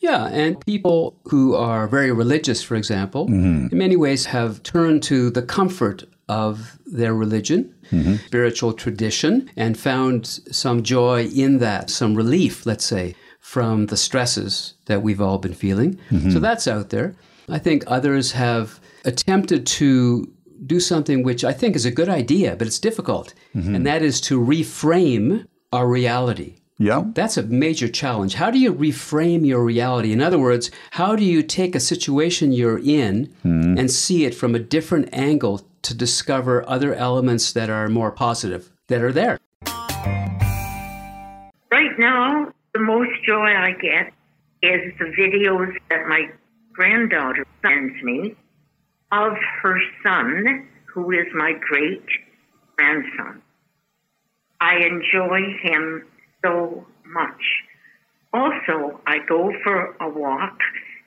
Yeah, 0.00 0.26
and 0.26 0.60
people 0.66 1.18
who 1.24 1.54
are 1.54 1.88
very 1.88 2.12
religious, 2.12 2.62
for 2.62 2.74
example, 2.74 3.26
mm-hmm. 3.26 3.68
in 3.72 3.78
many 3.78 3.96
ways 3.96 4.26
have 4.26 4.62
turned 4.62 5.02
to 5.04 5.30
the 5.30 5.42
comfort 5.42 6.04
of 6.28 6.78
their 6.86 7.14
religion, 7.14 7.74
mm-hmm. 7.90 8.16
spiritual 8.26 8.72
tradition, 8.72 9.50
and 9.56 9.78
found 9.78 10.26
some 10.26 10.82
joy 10.82 11.26
in 11.26 11.58
that, 11.58 11.90
some 11.90 12.14
relief, 12.14 12.66
let's 12.66 12.84
say, 12.84 13.14
from 13.40 13.86
the 13.86 13.96
stresses 13.96 14.74
that 14.86 15.02
we've 15.02 15.20
all 15.20 15.38
been 15.38 15.54
feeling. 15.54 15.98
Mm-hmm. 16.10 16.30
So 16.30 16.38
that's 16.38 16.66
out 16.66 16.90
there. 16.90 17.14
I 17.48 17.58
think 17.58 17.84
others 17.86 18.32
have 18.32 18.80
attempted 19.04 19.66
to 19.66 20.30
do 20.66 20.80
something 20.80 21.22
which 21.22 21.44
I 21.44 21.52
think 21.52 21.76
is 21.76 21.84
a 21.84 21.90
good 21.90 22.08
idea, 22.08 22.56
but 22.56 22.66
it's 22.66 22.78
difficult, 22.78 23.34
and 23.52 23.86
that 23.86 24.02
is 24.02 24.20
to 24.22 24.40
reframe 24.40 25.46
our 25.72 25.86
reality. 25.86 26.56
Yeah. 26.78 27.04
That's 27.14 27.36
a 27.36 27.44
major 27.44 27.88
challenge. 27.88 28.34
How 28.34 28.50
do 28.50 28.58
you 28.58 28.74
reframe 28.74 29.46
your 29.46 29.62
reality? 29.64 30.12
In 30.12 30.20
other 30.20 30.38
words, 30.38 30.70
how 30.92 31.14
do 31.14 31.24
you 31.24 31.42
take 31.42 31.74
a 31.74 31.80
situation 31.80 32.52
you're 32.52 32.78
in 32.78 33.26
hmm. 33.42 33.78
and 33.78 33.90
see 33.90 34.24
it 34.24 34.34
from 34.34 34.54
a 34.54 34.58
different 34.58 35.08
angle 35.12 35.62
to 35.82 35.94
discover 35.94 36.68
other 36.68 36.94
elements 36.94 37.52
that 37.52 37.70
are 37.70 37.88
more 37.88 38.10
positive 38.10 38.70
that 38.88 39.02
are 39.02 39.12
there? 39.12 39.38
Right 41.70 41.98
now, 41.98 42.52
the 42.72 42.80
most 42.80 43.10
joy 43.24 43.54
I 43.54 43.72
get 43.80 44.12
is 44.62 44.92
the 44.98 45.12
videos 45.16 45.76
that 45.90 46.08
my 46.08 46.28
granddaughter 46.72 47.46
sends 47.62 48.02
me 48.02 48.34
of 49.12 49.34
her 49.62 49.78
son, 50.02 50.66
who 50.86 51.12
is 51.12 51.26
my 51.34 51.52
great 51.52 52.04
grandson. 52.76 53.42
I 54.60 54.76
enjoy 54.78 55.56
him 55.62 56.04
so 56.44 56.86
much. 57.06 57.42
Also, 58.32 59.00
I 59.06 59.18
go 59.28 59.52
for 59.62 59.96
a 60.00 60.08
walk, 60.08 60.58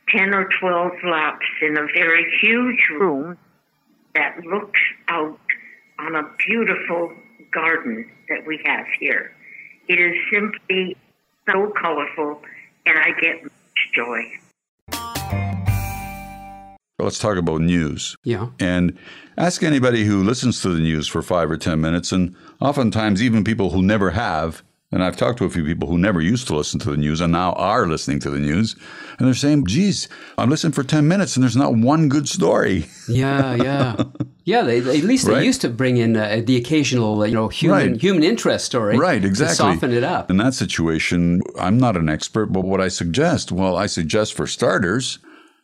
10 0.09 0.33
or 0.33 0.49
12 0.59 0.91
laps 1.05 1.45
in 1.61 1.77
a 1.77 1.85
very 1.93 2.25
huge 2.41 2.87
room 2.99 3.37
that 4.15 4.37
looks 4.45 4.79
out 5.09 5.39
on 5.99 6.15
a 6.15 6.23
beautiful 6.47 7.13
garden 7.51 8.09
that 8.29 8.45
we 8.47 8.59
have 8.65 8.85
here. 8.99 9.33
It 9.87 9.99
is 9.99 10.15
simply 10.33 10.95
so 11.49 11.71
colorful, 11.81 12.41
and 12.85 12.97
I 12.97 13.11
get 13.19 13.43
much 13.43 13.51
joy. 13.93 14.23
Let's 16.99 17.19
talk 17.19 17.37
about 17.37 17.61
news. 17.61 18.15
Yeah. 18.23 18.47
And 18.59 18.97
ask 19.37 19.61
anybody 19.61 20.05
who 20.05 20.23
listens 20.23 20.61
to 20.61 20.69
the 20.69 20.79
news 20.79 21.07
for 21.07 21.21
five 21.21 21.51
or 21.51 21.57
10 21.57 21.79
minutes, 21.79 22.11
and 22.11 22.35
oftentimes 22.59 23.21
even 23.21 23.43
people 23.43 23.69
who 23.69 23.83
never 23.83 24.11
have. 24.11 24.63
And 24.89 25.03
I've 25.03 25.17
talked 25.17 25.37
to 25.39 25.45
a 25.45 25.49
few 25.49 25.65
people 25.65 25.89
who 25.89 25.97
never 25.97 26.21
used 26.21 26.47
to 26.47 26.55
listen 26.55 26.79
to 26.79 26.91
the 26.91 26.95
news 26.97 27.19
and 27.19 27.33
now 27.33 27.51
are 27.53 27.85
listening 27.87 28.19
to 28.21 28.29
the 28.29 28.39
news. 28.39 28.73
And 29.19 29.27
they're 29.27 29.33
saying, 29.33 29.65
geez, 29.65 30.07
I'm 30.37 30.49
listening 30.49 30.71
for 30.71 30.83
10 30.83 31.05
minutes 31.09 31.35
and 31.35 31.43
there's 31.43 31.57
not 31.57 31.75
one 31.75 32.07
good 32.07 32.29
story. 32.29 32.87
Yeah, 33.09 33.55
yeah. 33.55 33.95
Yeah, 34.45 34.61
they, 34.61 34.79
they- 34.79 34.99
at 34.99 35.03
least 35.03 35.27
Right. 35.27 35.39
they 35.39 35.45
used 35.45 35.59
to 35.59 35.69
bring 35.69 35.97
in 35.97 36.15
uh, 36.15 36.41
the 36.45 36.55
occasional, 36.55 37.19
uh, 37.21 37.25
you 37.25 37.33
know, 37.35 37.49
human 37.49 37.91
Right. 37.93 38.01
human 38.01 38.23
interest 38.23 38.63
story, 38.65 38.97
Right, 38.97 39.21
to 39.21 39.27
exactly. 39.27 39.55
soften 39.57 39.91
it 39.91 40.05
up. 40.05 40.31
In 40.31 40.37
that 40.37 40.53
situation, 40.53 41.41
I'm 41.59 41.77
not 41.77 41.97
an 41.97 42.07
expert, 42.07 42.45
but 42.45 42.63
what 42.63 42.79
I 42.79 42.87
suggest, 42.87 43.51
well, 43.51 43.75
I 43.75 43.87
suggest 43.87 44.35
for 44.35 44.47
starters 44.47 45.19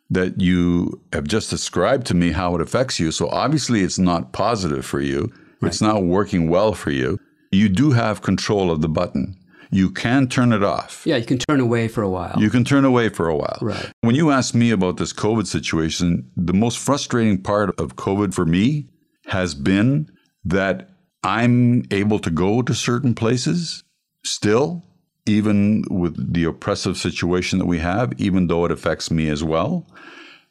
that 0.09 0.41
you 0.41 0.99
have 1.13 1.23
just 1.23 1.49
described 1.49 2.05
to 2.07 2.13
me 2.13 2.31
how 2.31 2.55
it 2.55 2.61
affects 2.61 2.99
you. 2.99 3.11
So 3.13 3.29
obviously, 3.29 3.83
it's 3.83 3.97
not 3.97 4.33
positive 4.33 4.85
for 4.85 4.99
you, 4.99 5.31
it's 5.61 5.79
not 5.81 6.03
working 6.03 6.49
well 6.49 6.73
for 6.73 6.91
you. 6.91 7.21
You 7.53 7.69
do 7.69 7.91
have 7.91 8.21
control 8.21 8.71
of 8.71 8.81
the 8.81 8.89
button. 8.89 9.37
You 9.69 9.89
can 9.89 10.27
turn 10.27 10.53
it 10.53 10.63
off. 10.63 11.01
Yeah, 11.05 11.17
you 11.17 11.25
can 11.25 11.39
turn 11.39 11.59
away 11.59 11.87
for 11.87 12.03
a 12.03 12.09
while. 12.09 12.35
You 12.37 12.49
can 12.49 12.63
turn 12.63 12.85
away 12.85 13.09
for 13.09 13.27
a 13.27 13.35
while. 13.35 13.57
Right. 13.61 13.91
When 14.01 14.13
you 14.13 14.29
ask 14.29 14.53
me 14.53 14.69
about 14.69 14.97
this 14.97 15.13
COVID 15.13 15.47
situation, 15.47 16.29
the 16.37 16.53
most 16.53 16.77
frustrating 16.77 17.41
part 17.41 17.79
of 17.79 17.95
COVID 17.95 18.33
for 18.33 18.45
me 18.45 18.89
has 19.27 19.55
been 19.55 20.11
that 20.45 20.89
I'm 21.23 21.85
able 21.89 22.19
to 22.19 22.29
go 22.29 22.61
to 22.61 22.73
certain 22.75 23.15
places 23.15 23.83
still, 24.23 24.85
even 25.25 25.85
with 25.89 26.33
the 26.33 26.43
oppressive 26.43 26.97
situation 26.97 27.57
that 27.59 27.65
we 27.65 27.79
have, 27.79 28.13
even 28.19 28.47
though 28.47 28.65
it 28.65 28.71
affects 28.71 29.09
me 29.09 29.29
as 29.29 29.43
well. 29.43 29.87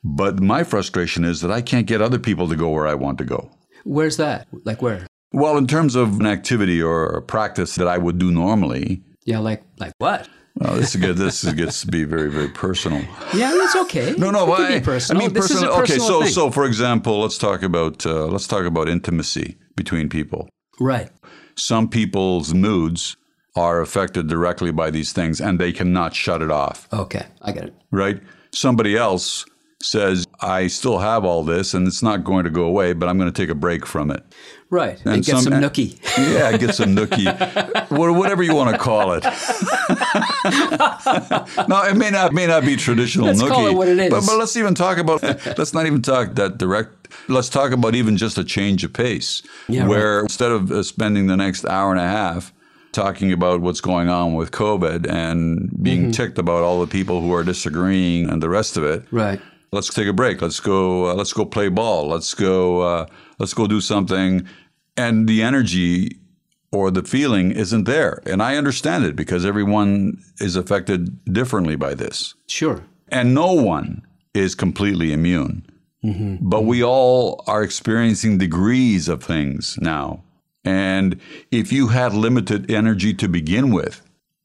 But 0.02 0.40
my 0.40 0.64
frustration 0.64 1.24
is 1.24 1.42
that 1.42 1.50
I 1.50 1.62
can't 1.62 1.86
get 1.86 2.00
other 2.00 2.18
people 2.18 2.48
to 2.48 2.56
go 2.56 2.70
where 2.70 2.88
I 2.88 2.94
want 2.94 3.18
to 3.18 3.24
go. 3.24 3.50
Where's 3.84 4.16
that? 4.16 4.48
Like 4.64 4.82
where? 4.82 5.06
Well, 5.32 5.56
in 5.56 5.66
terms 5.66 5.94
of 5.94 6.20
an 6.20 6.26
activity 6.26 6.82
or 6.82 7.06
a 7.06 7.22
practice 7.22 7.74
that 7.76 7.88
I 7.88 7.98
would 7.98 8.18
do 8.18 8.30
normally, 8.30 9.02
Yeah, 9.24 9.38
like 9.38 9.62
like 9.78 9.92
what? 9.98 10.28
well, 10.56 10.74
this 10.76 10.94
gets 10.96 11.18
this 11.18 11.44
gets 11.54 11.80
to 11.82 11.86
be 11.86 12.04
very 12.04 12.30
very 12.30 12.48
personal. 12.48 13.02
Yeah, 13.34 13.52
that's 13.58 13.76
okay. 13.84 14.14
No, 14.18 14.30
no, 14.30 14.44
it 14.44 14.48
why? 14.48 14.78
be 14.78 14.84
personal. 14.84 15.22
I 15.22 15.24
mean, 15.24 15.32
this 15.34 15.48
personal. 15.48 15.70
is 15.72 15.76
okay, 15.78 15.94
personal 15.98 16.08
so 16.08 16.22
thing. 16.22 16.32
so 16.32 16.50
for 16.50 16.64
example, 16.66 17.20
let's 17.22 17.38
talk 17.38 17.62
about 17.62 18.04
uh, 18.06 18.26
let's 18.26 18.46
talk 18.46 18.64
about 18.66 18.88
intimacy 18.88 19.56
between 19.76 20.08
people. 20.08 20.48
right. 20.80 21.10
Some 21.56 21.88
people's 21.88 22.54
moods 22.54 23.16
are 23.56 23.82
affected 23.82 24.26
directly 24.26 24.72
by 24.72 24.90
these 24.90 25.12
things, 25.12 25.38
and 25.40 25.58
they 25.58 25.70
cannot 25.72 26.14
shut 26.14 26.40
it 26.40 26.50
off. 26.50 26.88
Okay, 26.92 27.26
I 27.42 27.52
get 27.52 27.64
it. 27.64 27.74
Right? 27.90 28.20
Somebody 28.54 28.96
else 28.96 29.44
says, 29.82 30.26
"I 30.40 30.68
still 30.68 30.98
have 30.98 31.24
all 31.26 31.44
this, 31.44 31.74
and 31.74 31.86
it's 31.86 32.02
not 32.02 32.24
going 32.24 32.44
to 32.44 32.50
go 32.50 32.64
away, 32.64 32.94
but 32.94 33.06
I'm 33.08 33.18
going 33.18 33.30
to 33.32 33.42
take 33.42 33.50
a 33.50 33.54
break 33.54 33.84
from 33.86 34.10
it." 34.10 34.22
Right, 34.72 34.98
and, 35.04 35.16
And 35.16 35.24
get 35.24 35.32
some, 35.36 35.52
some- 35.52 35.62
nookie. 35.62 35.98
Yeah, 36.32 36.56
get 36.56 36.74
some 36.74 36.96
nookie, 36.96 37.26
wha- 37.90 38.12
whatever 38.18 38.42
you 38.42 38.54
want 38.54 38.70
to 38.74 38.78
call 38.78 39.12
it. 39.12 39.22
no, 41.68 41.82
it 41.84 41.96
may 41.96 42.10
not 42.10 42.32
may 42.32 42.46
not 42.46 42.64
be 42.64 42.76
traditional 42.76 43.26
Let's 43.26 43.42
nookie. 43.42 43.48
call 43.50 43.66
it 43.66 43.74
what 43.74 43.88
it 43.88 43.98
is. 43.98 44.10
But, 44.10 44.26
but 44.26 44.38
let's 44.38 44.56
even 44.56 44.74
talk 44.74 44.98
about. 44.98 45.22
let's 45.58 45.74
not 45.74 45.86
even 45.86 46.02
talk 46.02 46.34
that 46.36 46.58
direct. 46.58 47.08
Let's 47.28 47.48
talk 47.48 47.72
about 47.72 47.94
even 47.94 48.16
just 48.16 48.38
a 48.38 48.44
change 48.44 48.84
of 48.84 48.92
pace, 48.92 49.42
Yeah, 49.68 49.86
where 49.86 50.20
instead 50.20 50.50
of 50.50 50.70
uh, 50.72 50.82
spending 50.82 51.26
the 51.26 51.36
next 51.36 51.64
hour 51.66 51.90
and 51.92 52.00
a 52.00 52.08
half 52.08 52.52
talking 52.92 53.32
about 53.32 53.60
what's 53.60 53.80
going 53.80 54.08
on 54.08 54.34
with 54.34 54.50
COVID 54.50 55.08
and 55.10 55.70
being 55.82 56.02
Mm-hmm. 56.04 56.10
ticked 56.12 56.38
about 56.38 56.62
all 56.62 56.80
the 56.80 56.86
people 56.86 57.20
who 57.20 57.32
are 57.32 57.44
disagreeing 57.44 58.28
and 58.30 58.42
the 58.42 58.48
rest 58.48 58.76
of 58.76 58.84
it, 58.84 59.04
Right. 59.10 59.40
let's 59.72 59.92
take 59.92 60.08
a 60.08 60.12
break. 60.12 60.40
Let's 60.42 60.60
go. 60.60 61.10
Uh, 61.10 61.14
let's 61.14 61.32
go 61.32 61.44
play 61.44 61.68
ball. 61.68 62.08
Let's 62.08 62.34
go. 62.34 62.80
Uh, 62.80 63.06
let's 63.38 63.54
go 63.54 63.66
do 63.66 63.80
something. 63.80 64.46
And 64.96 65.28
the 65.28 65.42
energy 65.42 66.18
or 66.70 66.90
the 66.90 67.02
feeling 67.02 67.52
isn't 67.52 67.84
there. 67.84 68.22
And 68.26 68.42
I 68.42 68.56
understand 68.56 69.04
it 69.04 69.14
because 69.14 69.44
everyone 69.44 70.22
is 70.38 70.56
affected 70.56 71.22
differently 71.32 71.76
by 71.76 71.94
this, 71.94 72.34
Sure. 72.46 72.82
and 73.08 73.34
no 73.34 73.52
one 73.52 74.02
is 74.34 74.54
completely 74.54 75.12
immune. 75.12 75.66
Mm-hmm. 76.02 76.48
But 76.48 76.64
we 76.64 76.82
all 76.82 77.44
are 77.46 77.62
experiencing 77.62 78.38
degrees 78.38 79.08
of 79.08 79.22
things 79.22 79.78
now. 79.80 80.24
And 80.64 81.20
if 81.50 81.72
you 81.72 81.88
had 81.88 82.14
limited 82.14 82.70
energy 82.70 83.14
to 83.14 83.28
begin 83.28 83.72
with, 83.72 84.02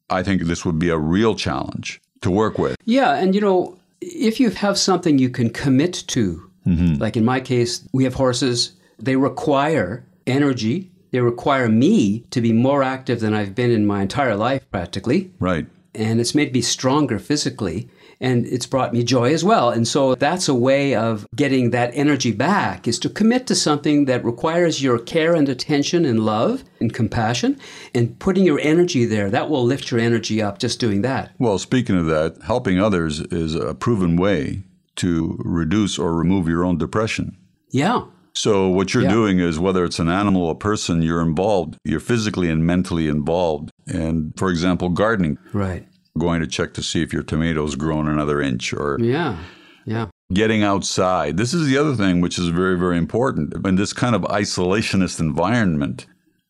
I 0.10 0.24
think 0.24 0.44
this 0.44 0.66
would 0.66 0.80
be 0.80 0.90
a 0.90 0.98
real 0.98 1.36
challenge 1.36 2.02
to 2.22 2.32
work 2.32 2.58
with. 2.58 2.76
Yeah, 2.86 3.16
and 3.16 3.34
you 3.34 3.42
know, 3.42 3.78
if 4.02 4.40
you 4.40 4.50
have 4.52 4.78
something 4.78 5.18
you 5.18 5.30
can 5.30 5.50
commit 5.50 6.04
to, 6.08 6.50
mm-hmm. 6.66 6.96
like 6.96 7.18
in 7.18 7.26
my 7.26 7.40
case, 7.40 7.88
we 7.94 8.04
have 8.04 8.16
horses, 8.16 8.74
they 9.00 9.16
require 9.16 10.06
energy. 10.28 10.92
They 11.12 11.22
require 11.22 11.70
me 11.70 12.26
to 12.32 12.42
be 12.42 12.54
more 12.54 12.84
active 12.84 13.20
than 13.22 13.34
I've 13.34 13.56
been 13.56 13.72
in 13.72 13.86
my 13.86 14.02
entire 14.02 14.36
life, 14.36 14.70
practically. 14.72 15.32
Right. 15.40 15.66
And 15.96 16.20
it's 16.20 16.36
made 16.36 16.54
me 16.54 16.62
stronger 16.62 17.18
physically. 17.18 17.90
And 18.20 18.48
it's 18.48 18.66
brought 18.66 18.94
me 18.94 19.04
joy 19.04 19.32
as 19.32 19.44
well. 19.44 19.70
And 19.70 19.88
so 19.88 20.16
that's 20.16 20.50
a 20.50 20.56
way 20.56 20.96
of 20.96 21.28
getting 21.36 21.70
that 21.70 21.92
energy 21.94 22.32
back 22.32 22.88
is 22.88 22.98
to 23.00 23.10
commit 23.10 23.46
to 23.46 23.54
something 23.54 24.06
that 24.06 24.26
requires 24.26 24.82
your 24.82 24.98
care 24.98 25.36
and 25.36 25.48
attention 25.48 26.04
and 26.04 26.26
love 26.26 26.64
and 26.80 26.92
compassion 26.92 27.60
and 27.94 28.18
putting 28.18 28.44
your 28.44 28.60
energy 28.60 29.06
there. 29.06 29.30
That 29.30 29.52
will 29.52 29.64
lift 29.64 29.92
your 29.92 30.00
energy 30.00 30.42
up 30.42 30.58
just 30.58 30.80
doing 30.80 31.04
that. 31.04 31.32
Well, 31.38 31.60
speaking 31.60 31.96
of 31.96 32.08
that, 32.08 32.42
helping 32.44 32.80
others 32.80 33.20
is 33.20 33.54
a 33.54 33.76
proven 33.76 34.18
way 34.18 34.64
to 34.96 35.40
reduce 35.46 36.00
or 36.00 36.16
remove 36.16 36.48
your 36.48 36.66
own 36.66 36.80
depression. 36.80 37.38
Yeah. 37.70 38.06
So, 38.38 38.68
what 38.68 38.94
you're 38.94 39.02
Yeah. 39.04 39.10
doing 39.20 39.40
is 39.40 39.58
whether 39.58 39.84
it's 39.84 39.98
an 39.98 40.10
animal 40.10 40.44
or 40.44 40.52
a 40.52 40.56
person, 40.56 41.02
you're 41.02 41.22
involved. 41.24 41.76
You're 41.84 42.00
physically 42.00 42.50
and 42.52 42.64
mentally 42.64 43.08
involved. 43.08 43.72
And 43.88 44.32
for 44.38 44.52
example, 44.52 44.90
gardening, 44.90 45.40
Right. 45.54 45.88
going 46.20 46.42
to 46.42 46.48
check 46.48 46.74
to 46.76 46.84
see 46.84 47.02
if 47.02 47.12
your 47.12 47.24
tomatoes 47.24 47.74
grown 47.76 48.08
another 48.08 48.40
inch 48.40 48.74
or 48.74 48.98
Yeah. 49.02 49.38
Yeah. 49.86 50.08
getting 50.32 50.62
outside. 50.62 51.38
This 51.38 51.52
is 51.56 51.66
the 51.68 51.78
other 51.80 51.96
thing 51.96 52.22
which 52.22 52.38
is 52.38 52.50
very, 52.50 52.78
very 52.78 52.98
important. 53.00 53.56
In 53.66 53.76
this 53.76 53.92
kind 53.94 54.16
of 54.16 54.22
isolationist 54.24 55.20
environment, 55.20 56.06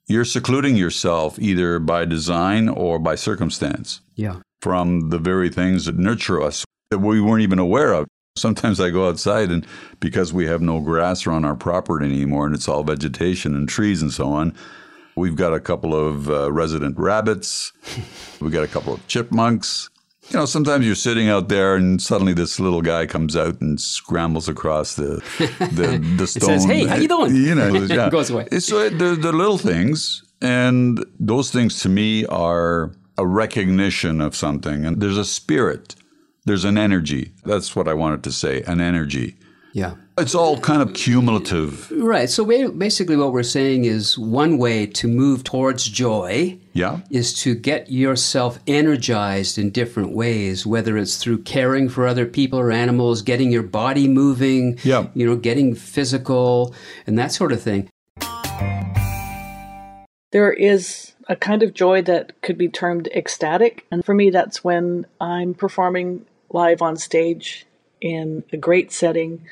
you're 0.09 0.25
secluding 0.25 0.75
yourself 0.75 1.39
either 1.39 1.79
by 1.79 2.03
design 2.03 2.67
or 2.67 2.99
by 2.99 3.15
circumstance 3.15 4.01
Yeah. 4.17 4.37
from 4.61 5.09
the 5.09 5.19
very 5.19 5.49
things 5.49 5.85
that 5.85 5.97
nurture 5.97 6.41
us 6.41 6.65
that 6.91 6.99
we 6.99 7.21
weren't 7.21 7.43
even 7.43 7.59
aware 7.59 7.93
of. 7.93 8.07
Sometimes 8.37 8.79
I 8.79 8.89
go 8.89 9.07
outside 9.09 9.51
and 9.51 9.65
because 9.99 10.31
we 10.31 10.45
have 10.45 10.61
no 10.61 10.79
grass 10.79 11.27
around 11.27 11.45
our 11.45 11.55
property 11.55 12.05
anymore 12.05 12.45
and 12.45 12.55
it's 12.55 12.67
all 12.67 12.83
vegetation 12.83 13.55
and 13.55 13.67
trees 13.67 14.01
and 14.01 14.11
so 14.11 14.27
on, 14.27 14.55
we've 15.15 15.35
got 15.35 15.53
a 15.53 15.59
couple 15.59 15.95
of 15.95 16.29
uh, 16.29 16.51
resident 16.51 16.97
rabbits, 16.97 17.73
we've 18.39 18.51
got 18.51 18.63
a 18.63 18.67
couple 18.67 18.93
of 18.93 19.05
chipmunks. 19.07 19.89
You 20.29 20.39
know, 20.39 20.45
sometimes 20.45 20.85
you're 20.85 20.95
sitting 20.95 21.29
out 21.29 21.47
there 21.47 21.75
and 21.75 22.01
suddenly 22.01 22.33
this 22.33 22.59
little 22.59 22.81
guy 22.81 23.05
comes 23.05 23.37
out 23.37 23.61
and 23.61 23.79
scrambles 23.79 24.49
across 24.49 24.95
the 24.95 25.23
the, 25.71 26.03
the 26.17 26.27
stone. 26.27 26.49
says, 26.49 26.65
"Hey, 26.65 26.85
how 26.85 26.95
you 26.95 27.07
doing?" 27.07 27.33
You 27.33 27.55
know, 27.55 27.73
yeah. 27.73 28.09
Goes 28.11 28.29
away. 28.29 28.47
So 28.59 28.89
the 28.89 29.15
the 29.15 29.31
little 29.31 29.57
things, 29.57 30.25
and 30.41 31.05
those 31.17 31.49
things 31.49 31.79
to 31.83 31.89
me 31.89 32.25
are 32.25 32.91
a 33.17 33.25
recognition 33.25 34.21
of 34.21 34.35
something, 34.35 34.85
and 34.85 35.01
there's 35.01 35.17
a 35.17 35.25
spirit, 35.25 35.95
there's 36.47 36.63
an 36.65 36.77
energy. 36.77 37.33
That's 37.45 37.75
what 37.75 37.87
I 37.87 37.93
wanted 37.93 38.23
to 38.23 38.31
say, 38.31 38.63
an 38.63 38.79
energy. 38.79 39.35
Yeah. 39.73 39.95
It's 40.17 40.33
all 40.33 40.57
kind 40.59 40.81
of 40.81 40.93
cumulative. 40.95 41.91
Right. 41.91 42.27
So 42.29 42.43
basically, 42.71 43.15
what 43.17 43.33
we're 43.33 43.43
saying 43.43 43.85
is 43.85 44.17
one 44.17 44.57
way 44.57 44.87
to 44.87 45.07
move 45.07 45.43
towards 45.43 45.83
joy 45.87 46.57
Yeah. 46.73 47.01
is 47.11 47.33
to 47.41 47.53
get 47.53 47.91
yourself 47.91 48.59
energized 48.65 49.59
in 49.59 49.69
different 49.69 50.13
ways, 50.15 50.65
whether 50.65 50.97
it's 50.97 51.17
through 51.17 51.43
caring 51.43 51.89
for 51.89 52.07
other 52.07 52.25
people 52.25 52.57
or 52.57 52.71
animals, 52.71 53.21
getting 53.21 53.51
your 53.51 53.61
body 53.61 54.07
moving, 54.07 54.79
Yeah. 54.83 55.07
you 55.13 55.25
know, 55.27 55.35
getting 55.35 55.75
physical, 55.75 56.73
and 57.05 57.19
that 57.19 57.31
sort 57.31 57.51
of 57.51 57.61
thing. 57.61 57.89
There 60.31 60.51
is 60.51 61.13
a 61.29 61.35
kind 61.35 61.61
of 61.61 61.73
joy 61.73 62.01
that 62.03 62.41
could 62.41 62.57
be 62.57 62.69
termed 62.69 63.07
ecstatic. 63.13 63.85
And 63.91 64.03
for 64.03 64.15
me, 64.15 64.29
that's 64.29 64.63
when 64.63 65.05
I'm 65.21 65.53
performing 65.53 66.25
live 66.49 66.81
on 66.81 66.97
stage 66.97 67.65
in 68.01 68.43
a 68.51 68.57
great 68.57 68.91
setting, 68.91 69.45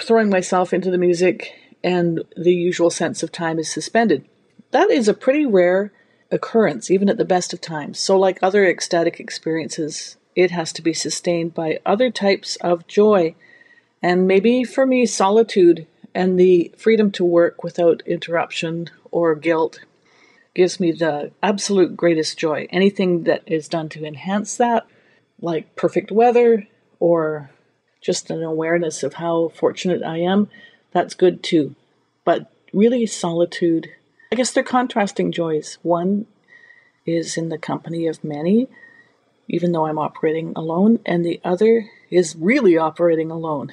throwing 0.00 0.30
myself 0.30 0.72
into 0.72 0.90
the 0.90 0.98
music, 0.98 1.52
and 1.82 2.22
the 2.36 2.54
usual 2.54 2.90
sense 2.90 3.22
of 3.22 3.30
time 3.30 3.58
is 3.58 3.70
suspended. 3.70 4.24
That 4.70 4.90
is 4.90 5.08
a 5.08 5.14
pretty 5.14 5.46
rare 5.46 5.92
occurrence, 6.30 6.90
even 6.90 7.08
at 7.08 7.18
the 7.18 7.24
best 7.24 7.52
of 7.52 7.60
times. 7.60 7.98
So, 7.98 8.18
like 8.18 8.38
other 8.42 8.66
ecstatic 8.66 9.20
experiences, 9.20 10.16
it 10.34 10.50
has 10.50 10.72
to 10.72 10.82
be 10.82 10.92
sustained 10.92 11.54
by 11.54 11.78
other 11.86 12.10
types 12.10 12.56
of 12.56 12.86
joy. 12.86 13.34
And 14.02 14.26
maybe 14.26 14.64
for 14.64 14.86
me, 14.86 15.06
solitude 15.06 15.86
and 16.14 16.38
the 16.38 16.72
freedom 16.76 17.10
to 17.12 17.24
work 17.24 17.62
without 17.62 18.02
interruption 18.06 18.90
or 19.10 19.34
guilt 19.34 19.80
gives 20.54 20.78
me 20.78 20.92
the 20.92 21.32
absolute 21.42 21.96
greatest 21.96 22.38
joy. 22.38 22.66
Anything 22.70 23.24
that 23.24 23.42
is 23.46 23.68
done 23.68 23.88
to 23.90 24.04
enhance 24.04 24.56
that, 24.56 24.86
like 25.40 25.76
perfect 25.76 26.10
weather 26.10 26.66
or 27.00 27.50
just 28.00 28.30
an 28.30 28.42
awareness 28.42 29.02
of 29.02 29.14
how 29.14 29.48
fortunate 29.48 30.02
I 30.02 30.18
am, 30.18 30.48
that's 30.92 31.14
good 31.14 31.42
too. 31.42 31.74
But 32.24 32.50
really, 32.72 33.06
solitude, 33.06 33.90
I 34.32 34.36
guess 34.36 34.50
they're 34.50 34.62
contrasting 34.62 35.32
joys. 35.32 35.78
One 35.82 36.26
is 37.06 37.36
in 37.36 37.48
the 37.48 37.58
company 37.58 38.06
of 38.06 38.24
many, 38.24 38.68
even 39.48 39.72
though 39.72 39.86
I'm 39.86 39.98
operating 39.98 40.52
alone, 40.56 41.00
and 41.04 41.24
the 41.24 41.40
other 41.44 41.88
is 42.10 42.36
really 42.36 42.76
operating 42.76 43.30
alone. 43.30 43.72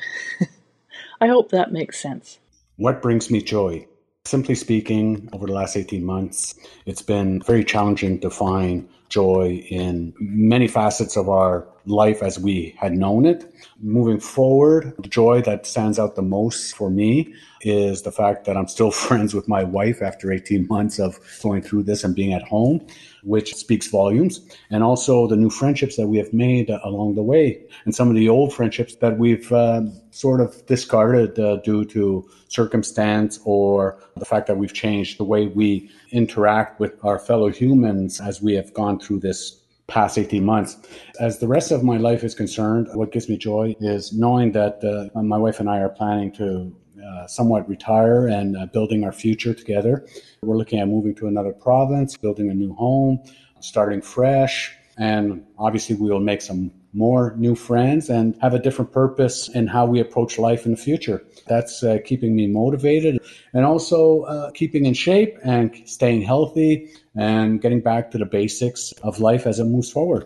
I 1.22 1.28
hope 1.28 1.52
that 1.52 1.72
makes 1.72 2.00
sense. 2.00 2.40
What 2.78 3.02
brings 3.02 3.30
me 3.30 3.42
joy? 3.42 3.88
Simply 4.26 4.56
speaking, 4.56 5.30
over 5.34 5.48
the 5.48 5.54
last 5.54 5.76
18 5.76 6.04
months, 6.04 6.56
it's 6.86 7.02
been 7.02 7.42
very 7.42 7.64
challenging 7.64 8.20
to 8.22 8.30
find 8.30 8.88
joy 9.12 9.64
in 9.70 10.14
many 10.20 10.68
facets 10.68 11.16
of 11.16 11.30
our 11.30 11.68
life 11.86 12.24
as 12.24 12.40
we 12.40 12.76
had 12.78 12.94
known 12.94 13.26
it. 13.26 13.54
Moving 13.82 14.20
forward, 14.20 14.96
the 14.98 15.10
joy 15.10 15.42
that 15.42 15.66
stands 15.66 16.00
out 16.00 16.16
the 16.16 16.22
most 16.22 16.76
for 16.76 16.90
me 16.90 17.34
is 17.62 18.02
the 18.04 18.12
fact 18.12 18.46
that 18.46 18.58
I'm 18.58 18.68
still 18.68 18.92
friends 19.08 19.34
with 19.34 19.48
my 19.48 19.64
wife 19.64 20.02
after 20.02 20.32
18 20.32 20.68
months 20.68 21.00
of 21.00 21.20
going 21.44 21.62
through 21.62 21.84
this 21.84 22.04
and 22.04 22.16
being 22.16 22.34
at 22.34 22.44
home, 22.44 22.86
which 23.24 23.56
speaks 23.56 23.88
volumes. 23.88 24.42
And 24.70 24.84
also 24.84 25.28
the 25.28 25.36
new 25.36 25.50
friendships 25.50 25.96
that 25.98 26.08
we 26.08 26.18
have 26.18 26.34
made 26.34 26.70
along 26.84 27.16
the 27.16 27.24
way, 27.24 27.64
and 27.86 27.96
some 27.96 28.10
of 28.10 28.16
the 28.16 28.30
old 28.30 28.54
friendships 28.54 28.96
that 28.96 29.18
we've 29.18 29.52
uh, 29.52 29.82
sort 30.12 30.42
of 30.42 30.66
discarded 30.66 31.40
uh, 31.40 31.58
due 31.58 31.86
to 31.86 32.30
circumstance 32.48 33.40
or 33.46 34.00
the 34.18 34.26
fact 34.26 34.48
that 34.48 34.58
we've 34.58 34.74
changed 34.74 35.18
the 35.18 35.24
way 35.24 35.48
we 35.48 35.90
interact 36.12 36.80
with 36.80 36.94
our 37.04 37.18
fellow 37.20 37.50
humans 37.50 38.20
as 38.20 38.42
we 38.42 38.54
have 38.54 38.74
gone 38.74 39.00
through 39.00 39.20
this 39.20 39.62
past 39.88 40.18
18 40.18 40.44
months. 40.46 40.78
As 41.20 41.40
the 41.40 41.48
rest 41.48 41.72
of 41.72 41.84
my 41.84 41.98
life 41.98 42.24
is 42.24 42.34
concerned, 42.34 42.88
what 42.94 43.12
gives 43.12 43.28
me 43.28 43.38
joy 43.38 43.76
is 43.82 44.14
knowing 44.14 44.54
that 44.54 44.84
uh, 44.84 45.22
my 45.22 45.38
wife 45.38 45.60
and 45.60 45.70
I 45.70 45.80
are 45.80 45.90
planning 45.90 46.32
to 46.34 46.74
uh, 47.12 47.28
somewhat 47.28 47.68
retire 47.68 48.28
and 48.28 48.58
uh, 48.58 48.66
building 48.68 49.04
our 49.04 49.12
future 49.12 49.54
together. 49.54 50.06
We're 50.42 50.58
looking 50.58 50.80
at 50.80 50.88
moving 50.88 51.16
to 51.16 51.28
another 51.28 51.52
province, 51.52 52.18
building 52.18 52.50
a 52.50 52.54
new 52.54 52.74
home, 52.74 53.20
starting 53.60 54.02
fresh, 54.02 54.74
and 54.98 55.44
obviously 55.58 55.96
we 55.96 56.10
will 56.10 56.20
make 56.20 56.42
some 56.42 56.72
more 56.94 57.34
new 57.38 57.56
friends 57.56 58.10
and 58.10 58.36
have 58.42 58.54
a 58.54 58.60
different 58.60 58.92
purpose 58.92 59.48
in 59.50 59.68
how 59.68 59.86
we 59.86 60.00
approach 60.00 60.38
life 60.38 60.66
in 60.66 60.72
the 60.72 60.78
future. 60.78 61.24
That's 61.48 61.84
uh, 61.84 62.00
keeping 62.04 62.36
me 62.36 62.48
motivated 62.48 63.20
and 63.54 63.66
also 63.66 64.24
uh, 64.24 64.52
keeping 64.52 64.86
in 64.86 64.94
shape 64.94 65.38
and 65.44 65.72
staying 65.86 66.24
healthy 66.24 66.92
and 67.16 67.62
getting 67.62 67.82
back 67.82 68.12
to 68.12 68.18
the 68.18 68.26
basics 68.26 68.92
of 69.04 69.20
life 69.20 69.48
as 69.48 69.60
it 69.60 69.66
moves 69.66 69.90
forward. 69.90 70.26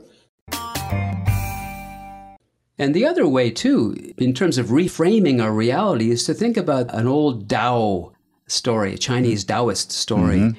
And 2.77 2.93
the 2.93 3.05
other 3.05 3.27
way, 3.27 3.51
too, 3.51 3.95
in 4.17 4.33
terms 4.33 4.57
of 4.57 4.67
reframing 4.67 5.41
our 5.41 5.51
reality, 5.53 6.11
is 6.11 6.23
to 6.25 6.33
think 6.33 6.57
about 6.57 6.93
an 6.93 7.07
old 7.07 7.49
Tao 7.49 8.11
story, 8.47 8.93
a 8.93 8.97
Chinese 8.97 9.43
Taoist 9.45 9.91
story, 9.91 10.53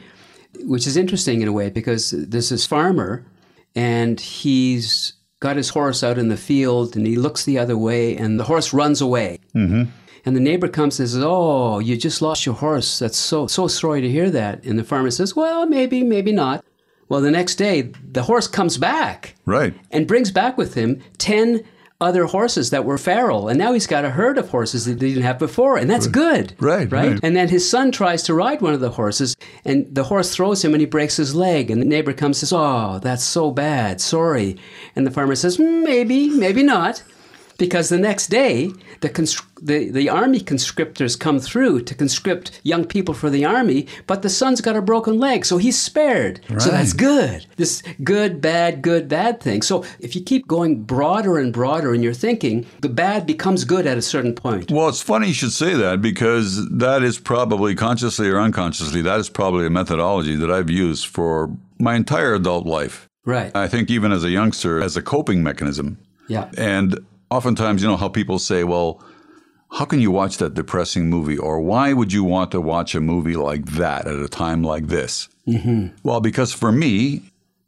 which 0.60 0.86
is 0.86 0.96
interesting 0.96 1.42
in 1.42 1.48
a 1.48 1.52
way 1.52 1.68
because 1.70 2.10
there's 2.10 2.48
this 2.48 2.64
farmer 2.66 3.26
and 3.74 4.18
he's 4.18 5.12
got 5.40 5.56
his 5.56 5.68
horse 5.68 6.02
out 6.02 6.16
in 6.16 6.28
the 6.28 6.36
field 6.36 6.96
and 6.96 7.06
he 7.06 7.16
looks 7.16 7.44
the 7.44 7.58
other 7.58 7.76
way 7.76 8.16
and 8.16 8.40
the 8.40 8.44
horse 8.44 8.72
runs 8.72 9.02
away. 9.02 9.38
Mm-hmm. 9.54 9.84
And 10.24 10.34
the 10.34 10.40
neighbor 10.40 10.66
comes 10.66 10.98
and 10.98 11.08
says, 11.08 11.22
Oh, 11.22 11.78
you 11.78 11.96
just 11.96 12.22
lost 12.22 12.46
your 12.46 12.54
horse. 12.56 12.98
That's 12.98 13.18
so, 13.18 13.46
so 13.46 13.68
sorry 13.68 14.00
to 14.00 14.10
hear 14.10 14.30
that. 14.30 14.64
And 14.64 14.78
the 14.78 14.82
farmer 14.84 15.10
says, 15.10 15.36
Well, 15.36 15.66
maybe, 15.66 16.02
maybe 16.02 16.32
not. 16.32 16.64
Well, 17.08 17.20
the 17.20 17.30
next 17.30 17.54
day, 17.56 17.92
the 18.10 18.22
horse 18.24 18.48
comes 18.48 18.78
back 18.78 19.36
Right. 19.44 19.74
and 19.92 20.08
brings 20.08 20.32
back 20.32 20.58
with 20.58 20.74
him 20.74 21.00
10 21.18 21.62
other 22.00 22.24
horses 22.26 22.70
that 22.70 22.84
were 22.84 22.98
feral. 22.98 23.48
And 23.48 23.58
now 23.58 23.72
he's 23.72 23.86
got 23.86 24.04
a 24.04 24.10
herd 24.10 24.36
of 24.38 24.50
horses 24.50 24.84
that 24.84 25.00
he 25.00 25.08
didn't 25.10 25.22
have 25.22 25.38
before. 25.38 25.78
And 25.78 25.88
that's 25.88 26.06
good. 26.06 26.54
Right, 26.60 26.90
Right. 26.92 27.12
right. 27.12 27.20
And 27.22 27.34
then 27.34 27.48
his 27.48 27.68
son 27.68 27.90
tries 27.90 28.22
to 28.24 28.34
ride 28.34 28.60
one 28.60 28.74
of 28.74 28.80
the 28.80 28.90
horses 28.90 29.34
and 29.64 29.86
the 29.94 30.04
horse 30.04 30.34
throws 30.34 30.62
him 30.64 30.74
and 30.74 30.80
he 30.80 30.86
breaks 30.86 31.16
his 31.16 31.34
leg. 31.34 31.70
And 31.70 31.80
the 31.80 31.86
neighbor 31.86 32.12
comes 32.12 32.36
and 32.42 32.48
says, 32.48 32.52
Oh, 32.52 32.98
that's 33.02 33.24
so 33.24 33.50
bad. 33.50 34.00
Sorry. 34.00 34.56
And 34.94 35.06
the 35.06 35.10
farmer 35.10 35.34
says, 35.34 35.56
"Mm, 35.56 35.84
Maybe, 35.84 36.28
maybe 36.28 36.62
not. 36.62 37.02
Because 37.58 37.88
the 37.88 37.98
next 37.98 38.28
day, 38.28 38.70
the, 39.00 39.08
cons- 39.08 39.42
the, 39.60 39.90
the 39.90 40.08
army 40.08 40.40
conscriptors 40.40 41.18
come 41.18 41.38
through 41.38 41.82
to 41.82 41.94
conscript 41.94 42.60
young 42.62 42.84
people 42.84 43.14
for 43.14 43.30
the 43.30 43.44
army, 43.44 43.86
but 44.06 44.22
the 44.22 44.28
son's 44.28 44.60
got 44.60 44.76
a 44.76 44.82
broken 44.82 45.18
leg, 45.18 45.44
so 45.44 45.56
he's 45.56 45.80
spared. 45.80 46.40
So 46.58 46.70
that's 46.70 46.92
good. 46.92 47.46
This 47.56 47.82
good, 48.02 48.40
bad, 48.40 48.82
good, 48.82 49.08
bad 49.08 49.40
thing. 49.40 49.62
So 49.62 49.84
if 50.00 50.14
you 50.14 50.22
keep 50.22 50.46
going 50.46 50.82
broader 50.82 51.38
and 51.38 51.52
broader 51.52 51.94
in 51.94 52.02
your 52.02 52.14
thinking, 52.14 52.66
the 52.80 52.88
bad 52.88 53.26
becomes 53.26 53.64
good 53.64 53.86
at 53.86 53.96
a 53.96 54.02
certain 54.02 54.34
point. 54.34 54.70
Well, 54.70 54.88
it's 54.88 55.02
funny 55.02 55.28
you 55.28 55.34
should 55.34 55.52
say 55.52 55.74
that 55.74 56.02
because 56.02 56.68
that 56.70 57.02
is 57.02 57.18
probably 57.18 57.74
consciously 57.74 58.28
or 58.28 58.38
unconsciously, 58.38 59.02
that 59.02 59.20
is 59.20 59.30
probably 59.30 59.66
a 59.66 59.70
methodology 59.70 60.36
that 60.36 60.50
I've 60.50 60.70
used 60.70 61.06
for 61.06 61.50
my 61.78 61.94
entire 61.94 62.34
adult 62.34 62.66
life. 62.66 63.08
Right. 63.24 63.54
I 63.56 63.68
think 63.68 63.90
even 63.90 64.12
as 64.12 64.24
a 64.24 64.30
youngster, 64.30 64.80
as 64.80 64.96
a 64.96 65.02
coping 65.02 65.42
mechanism. 65.42 65.98
Yeah. 66.28 66.50
And 66.56 67.04
oftentimes, 67.30 67.82
you 67.82 67.88
know, 67.88 67.96
how 67.96 68.08
people 68.08 68.38
say, 68.38 68.64
well, 68.64 69.02
how 69.72 69.84
can 69.84 70.00
you 70.00 70.10
watch 70.10 70.38
that 70.38 70.54
depressing 70.54 71.10
movie? 71.10 71.36
Or 71.38 71.60
why 71.60 71.92
would 71.92 72.12
you 72.12 72.24
want 72.24 72.50
to 72.52 72.60
watch 72.60 72.94
a 72.94 73.00
movie 73.00 73.36
like 73.36 73.64
that 73.72 74.06
at 74.06 74.14
a 74.18 74.28
time 74.28 74.62
like 74.62 74.86
this? 74.88 75.28
Mm-hmm. 75.46 75.88
Well, 76.02 76.20
because 76.20 76.52
for 76.52 76.70
me, 76.72 77.22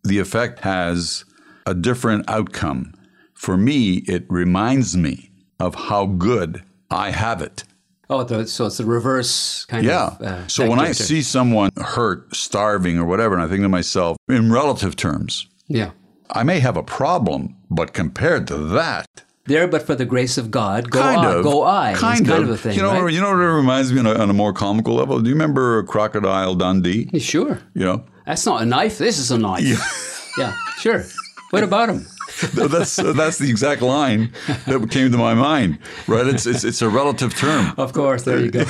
the 0.05 0.19
effect 0.19 0.61
has 0.61 1.25
a 1.67 1.75
different 1.75 2.29
outcome. 2.29 2.95
For 3.35 3.57
me, 3.57 3.97
it 4.09 4.25
reminds 4.29 4.97
me 4.97 5.31
of 5.61 5.75
how 5.75 6.07
good 6.07 6.63
I 6.91 7.11
have 7.11 7.43
it. 7.43 7.65
Oh, 8.11 8.25
so 8.47 8.67
it's 8.67 8.79
the 8.79 8.87
reverse 8.87 9.67
kind 9.67 9.85
Yeah. 9.85 10.07
of. 10.07 10.23
uh, 10.23 10.47
so 10.49 10.69
when 10.69 10.79
I 10.79 10.93
see 10.93 11.21
someone 11.21 11.71
hurt, 11.77 12.35
starving, 12.35 12.97
or 12.99 13.05
whatever, 13.05 13.35
and 13.35 13.43
I 13.43 13.49
think 13.49 13.63
to 13.63 13.69
myself, 13.69 14.17
in 14.29 14.51
relative 14.51 14.97
terms, 14.97 15.47
Yeah. 15.67 15.91
I 16.31 16.43
may 16.43 16.61
have 16.61 16.77
a 16.77 16.83
problem, 16.83 17.57
but 17.71 17.93
compared 17.93 18.47
to 18.49 18.57
that, 18.57 19.07
There, 19.49 19.67
but 19.67 19.87
for 19.87 19.95
the 19.95 20.05
grace 20.05 20.37
of 20.37 20.51
God, 20.51 20.91
go 20.91 21.01
kind 21.01 21.21
I, 21.21 21.35
of, 21.37 21.43
go 21.43 21.65
I. 21.65 21.95
kind, 21.97 22.27
kind 22.27 22.43
of. 22.43 22.51
of 22.51 22.55
a 22.57 22.59
thing, 22.59 22.77
you 22.77 22.83
know, 22.83 23.01
right? 23.01 23.11
you 23.11 23.19
know 23.19 23.31
what 23.31 23.41
it 23.41 23.47
reminds 23.47 23.91
me 23.91 23.99
on 24.01 24.07
a, 24.07 24.13
on 24.13 24.29
a 24.29 24.35
more 24.35 24.53
comical 24.53 24.95
level. 24.95 25.19
Do 25.21 25.31
you 25.31 25.35
remember 25.35 25.85
Crocodile 25.85 26.55
Dundee? 26.55 27.19
Sure. 27.19 27.59
You 27.73 27.87
know, 27.87 28.05
That's 28.27 28.45
not 28.45 28.61
a 28.61 28.67
knife. 28.67 28.99
This 28.99 29.19
is 29.19 29.31
a 29.31 29.39
knife. 29.39 30.35
Yeah, 30.37 30.55
sure. 30.79 31.03
What 31.49 31.65
about 31.65 31.89
him? 31.89 32.07
that's 32.55 32.99
uh, 32.99 33.15
that's 33.15 33.39
the 33.39 33.49
exact 33.49 33.81
line 33.81 34.35
that 34.67 34.87
came 34.91 35.11
to 35.11 35.17
my 35.17 35.33
mind. 35.33 35.79
Right? 36.07 36.27
It's 36.27 36.45
it's, 36.45 36.63
it's 36.63 36.83
a 36.83 36.89
relative 36.91 37.35
term. 37.35 37.73
Of 37.79 37.95
course, 37.95 38.25
there 38.25 38.39
you 38.39 38.51
go. 38.51 38.65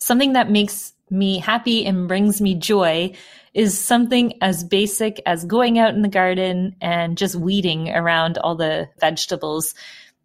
Something 0.00 0.32
that 0.32 0.50
makes 0.50 0.92
me 1.08 1.38
happy 1.38 1.86
and 1.86 2.08
brings 2.08 2.40
me 2.40 2.56
joy 2.56 3.12
is 3.54 3.78
something 3.78 4.34
as 4.40 4.62
basic 4.62 5.20
as 5.26 5.44
going 5.44 5.78
out 5.78 5.94
in 5.94 6.02
the 6.02 6.08
garden 6.08 6.76
and 6.80 7.18
just 7.18 7.34
weeding 7.34 7.88
around 7.90 8.38
all 8.38 8.54
the 8.54 8.88
vegetables. 9.00 9.74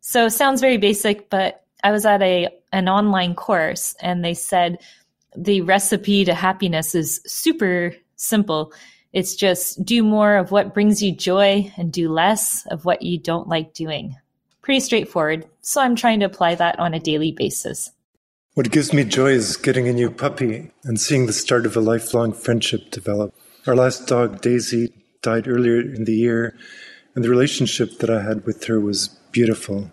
So 0.02 0.30
sounds 0.30 0.62
very 0.62 0.78
basic, 0.78 1.30
but 1.30 1.64
I 1.84 1.92
was 1.92 2.06
at 2.06 2.22
a 2.22 2.50
an 2.72 2.90
online 2.90 3.36
course 3.36 3.96
and 4.02 4.24
they 4.24 4.34
said 4.34 4.80
the 5.36 5.62
recipe 5.62 6.26
to 6.26 6.34
happiness 6.34 6.94
is 6.94 7.22
super 7.26 7.94
simple. 8.16 8.74
It's 9.14 9.36
just 9.36 9.84
do 9.84 10.04
more 10.04 10.36
of 10.36 10.52
what 10.52 10.74
brings 10.74 11.02
you 11.02 11.16
joy 11.16 11.72
and 11.78 11.92
do 11.92 12.12
less 12.12 12.66
of 12.68 12.86
what 12.86 13.02
you 13.02 13.18
don't 13.18 13.48
like 13.48 13.74
doing. 13.74 14.16
Pretty 14.62 14.82
straightforward. 14.82 15.48
So 15.62 15.82
I'm 15.82 15.96
trying 15.96 16.20
to 16.20 16.26
apply 16.26 16.56
that 16.56 16.80
on 16.80 16.94
a 16.94 17.00
daily 17.00 17.32
basis. 17.32 17.92
What 18.56 18.72
gives 18.72 18.94
me 18.94 19.04
joy 19.04 19.32
is 19.32 19.58
getting 19.58 19.88
a 19.90 19.94
new 19.94 20.10
puppy 20.10 20.72
and 20.86 20.98
seeing 21.00 21.26
the 21.26 21.34
start 21.34 21.66
of 21.66 21.76
a 21.76 21.82
lifelong 21.82 22.32
friendship 22.32 22.90
develop. 22.90 23.34
Our 23.68 23.76
last 23.76 24.08
dog, 24.08 24.40
Daisy, 24.42 24.94
died 25.22 25.46
earlier 25.46 25.82
in 25.82 26.06
the 26.06 26.14
year, 26.14 26.56
and 27.16 27.24
the 27.24 27.30
relationship 27.30 27.98
that 28.00 28.10
I 28.10 28.22
had 28.24 28.46
with 28.46 28.64
her 28.68 28.80
was 28.80 29.10
beautiful. 29.34 29.92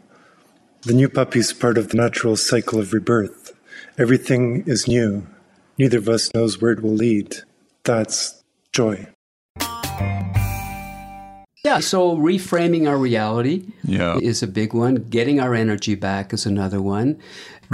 The 0.82 0.92
new 0.92 1.08
puppy 1.08 1.40
is 1.40 1.52
part 1.52 1.76
of 1.76 1.88
the 1.88 1.96
natural 1.96 2.36
cycle 2.36 2.78
of 2.78 2.92
rebirth. 2.92 3.52
Everything 3.98 4.62
is 4.68 4.86
new. 4.86 5.26
Neither 5.76 5.98
of 5.98 6.08
us 6.08 6.32
knows 6.32 6.60
where 6.60 6.70
it 6.70 6.82
will 6.84 6.94
lead. 6.94 7.38
That's 7.82 8.44
joy. 8.72 9.08
Yeah, 11.64 11.78
so 11.78 12.16
reframing 12.16 12.88
our 12.88 12.98
reality 12.98 13.64
Yeah. 13.84 14.18
is 14.18 14.42
a 14.42 14.48
big 14.48 14.74
one. 14.74 15.06
Getting 15.08 15.38
our 15.40 15.54
energy 15.54 15.94
back 15.94 16.32
is 16.32 16.44
another 16.44 16.82
one. 16.82 17.18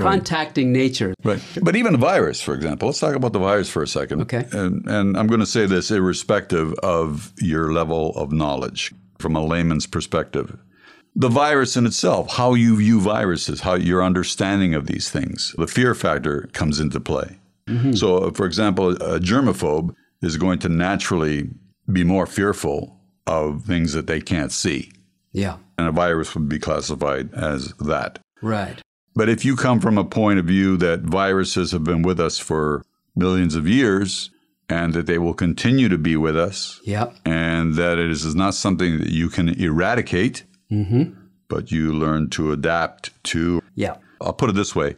Contacting 0.04 0.72
nature. 0.72 1.14
Right. 1.24 1.40
But 1.62 1.76
even 1.76 1.94
a 1.94 1.98
virus, 1.98 2.40
for 2.40 2.54
example, 2.54 2.88
let's 2.88 3.00
talk 3.00 3.14
about 3.14 3.32
the 3.32 3.38
virus 3.38 3.68
for 3.70 3.82
a 3.82 3.88
second. 3.88 4.22
Okay. 4.22 4.46
And, 4.52 4.86
and 4.88 5.16
I'm 5.16 5.26
going 5.26 5.40
to 5.40 5.46
say 5.46 5.66
this 5.66 5.90
irrespective 5.90 6.72
of 6.82 7.32
your 7.38 7.72
level 7.72 8.10
of 8.16 8.32
knowledge 8.32 8.92
from 9.18 9.36
a 9.36 9.44
layman's 9.44 9.86
perspective. 9.86 10.56
The 11.16 11.28
virus 11.28 11.76
in 11.76 11.86
itself, 11.86 12.30
how 12.36 12.54
you 12.54 12.76
view 12.76 13.00
viruses, 13.00 13.60
how 13.62 13.74
your 13.74 14.02
understanding 14.04 14.74
of 14.74 14.86
these 14.86 15.10
things, 15.10 15.54
the 15.58 15.66
fear 15.66 15.94
factor 15.94 16.48
comes 16.52 16.78
into 16.78 17.00
play. 17.00 17.38
Mm-hmm. 17.66 17.92
So, 17.94 18.18
uh, 18.18 18.30
for 18.32 18.46
example, 18.46 18.90
a 18.90 19.18
germaphobe 19.18 19.94
is 20.22 20.36
going 20.36 20.58
to 20.60 20.68
naturally 20.68 21.48
be 21.90 22.04
more 22.04 22.26
fearful 22.26 23.00
of 23.26 23.64
things 23.64 23.92
that 23.94 24.06
they 24.06 24.20
can't 24.20 24.52
see. 24.52 24.92
Yeah, 25.32 25.58
And 25.76 25.86
a 25.88 25.92
virus 25.92 26.34
would 26.34 26.48
be 26.48 26.58
classified 26.58 27.32
as 27.34 27.74
that. 27.74 28.18
right. 28.42 28.80
But 29.14 29.28
if 29.28 29.44
you 29.44 29.56
come 29.56 29.80
from 29.80 29.98
a 29.98 30.04
point 30.04 30.38
of 30.38 30.44
view 30.44 30.76
that 30.78 31.00
viruses 31.00 31.72
have 31.72 31.84
been 31.84 32.02
with 32.02 32.20
us 32.20 32.38
for 32.38 32.84
millions 33.16 33.54
of 33.56 33.66
years 33.66 34.30
and 34.68 34.94
that 34.94 35.06
they 35.06 35.18
will 35.18 35.34
continue 35.34 35.88
to 35.88 35.98
be 35.98 36.16
with 36.16 36.36
us 36.36 36.80
Yep. 36.84 37.16
and 37.24 37.74
that 37.74 37.98
it 37.98 38.10
is 38.10 38.34
not 38.34 38.54
something 38.54 38.98
that 38.98 39.10
you 39.10 39.28
can 39.28 39.48
eradicate, 39.48 40.44
mm-hmm. 40.70 41.14
but 41.48 41.72
you 41.72 41.92
learn 41.92 42.30
to 42.30 42.52
adapt 42.52 43.10
to, 43.24 43.62
Yeah. 43.74 43.96
I'll 44.20 44.32
put 44.32 44.50
it 44.50 44.54
this 44.54 44.74
way 44.76 44.96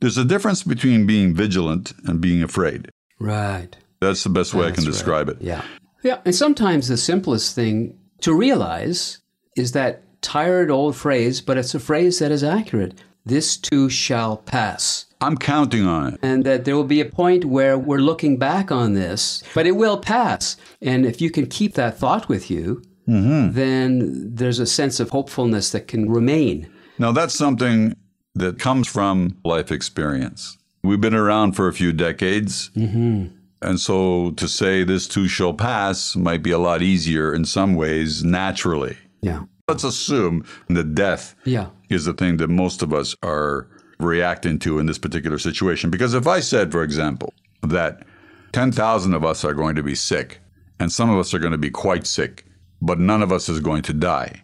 there's 0.00 0.18
a 0.18 0.24
difference 0.24 0.64
between 0.64 1.06
being 1.06 1.32
vigilant 1.32 1.92
and 2.06 2.20
being 2.20 2.42
afraid. 2.42 2.90
Right. 3.20 3.76
That's 4.00 4.24
the 4.24 4.30
best 4.30 4.52
way 4.52 4.62
I 4.66 4.72
can 4.72 4.84
That's 4.84 4.86
right. 4.86 4.92
describe 4.92 5.28
it. 5.28 5.36
Yeah. 5.40 5.62
Yeah. 6.02 6.18
And 6.24 6.34
sometimes 6.34 6.88
the 6.88 6.96
simplest 6.96 7.54
thing 7.54 7.96
to 8.22 8.34
realize 8.34 9.18
is 9.56 9.70
that 9.72 10.02
tired 10.20 10.72
old 10.72 10.96
phrase, 10.96 11.40
but 11.40 11.56
it's 11.56 11.72
a 11.76 11.78
phrase 11.78 12.18
that 12.18 12.32
is 12.32 12.42
accurate. 12.42 12.94
This 13.24 13.56
too 13.56 13.88
shall 13.88 14.36
pass. 14.36 15.06
I'm 15.20 15.36
counting 15.36 15.86
on 15.86 16.14
it. 16.14 16.20
And 16.22 16.44
that 16.44 16.64
there 16.64 16.74
will 16.74 16.84
be 16.84 17.00
a 17.00 17.06
point 17.06 17.44
where 17.44 17.78
we're 17.78 17.98
looking 17.98 18.36
back 18.36 18.72
on 18.72 18.94
this, 18.94 19.42
but 19.54 19.66
it 19.66 19.72
will 19.72 19.98
pass. 19.98 20.56
And 20.80 21.06
if 21.06 21.20
you 21.20 21.30
can 21.30 21.46
keep 21.46 21.74
that 21.74 21.96
thought 21.96 22.28
with 22.28 22.50
you, 22.50 22.82
mm-hmm. 23.08 23.54
then 23.54 24.34
there's 24.34 24.58
a 24.58 24.66
sense 24.66 24.98
of 24.98 25.10
hopefulness 25.10 25.70
that 25.70 25.86
can 25.86 26.10
remain. 26.10 26.68
Now, 26.98 27.12
that's 27.12 27.34
something 27.34 27.94
that 28.34 28.58
comes 28.58 28.88
from 28.88 29.38
life 29.44 29.70
experience. 29.70 30.58
We've 30.82 31.00
been 31.00 31.14
around 31.14 31.52
for 31.52 31.68
a 31.68 31.72
few 31.72 31.92
decades. 31.92 32.70
Mm-hmm. 32.70 33.36
And 33.62 33.78
so 33.78 34.32
to 34.32 34.48
say 34.48 34.82
this 34.82 35.06
too 35.06 35.28
shall 35.28 35.54
pass 35.54 36.16
might 36.16 36.42
be 36.42 36.50
a 36.50 36.58
lot 36.58 36.82
easier 36.82 37.32
in 37.32 37.44
some 37.44 37.74
ways 37.74 38.24
naturally. 38.24 38.96
Yeah. 39.20 39.44
Let's 39.68 39.84
assume 39.84 40.44
that 40.68 40.94
death 40.94 41.36
Yeah. 41.44 41.68
is 41.88 42.04
the 42.04 42.12
thing 42.12 42.38
that 42.38 42.48
most 42.48 42.82
of 42.82 42.92
us 42.92 43.14
are 43.22 43.68
reacting 44.00 44.58
to 44.60 44.78
in 44.80 44.86
this 44.86 44.98
particular 44.98 45.38
situation. 45.38 45.88
Because 45.88 46.14
if 46.14 46.26
I 46.26 46.40
said, 46.40 46.72
for 46.72 46.82
example, 46.82 47.32
that 47.62 48.04
10,000 48.52 49.14
of 49.14 49.24
us 49.24 49.44
are 49.44 49.54
going 49.54 49.76
to 49.76 49.82
be 49.82 49.94
sick 49.94 50.40
and 50.80 50.90
some 50.90 51.08
of 51.10 51.18
us 51.18 51.32
are 51.32 51.38
going 51.38 51.52
to 51.52 51.58
be 51.58 51.70
quite 51.70 52.06
sick, 52.08 52.44
but 52.80 52.98
none 52.98 53.22
of 53.22 53.30
us 53.30 53.48
is 53.48 53.60
going 53.60 53.82
to 53.82 53.92
die, 53.92 54.42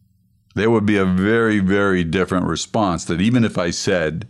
there 0.54 0.70
would 0.70 0.86
be 0.86 0.96
a 0.96 1.04
very, 1.04 1.58
very 1.58 2.04
different 2.04 2.46
response 2.46 3.04
that 3.06 3.20
even 3.20 3.42
if 3.42 3.58
I 3.58 3.70
said 3.70 4.28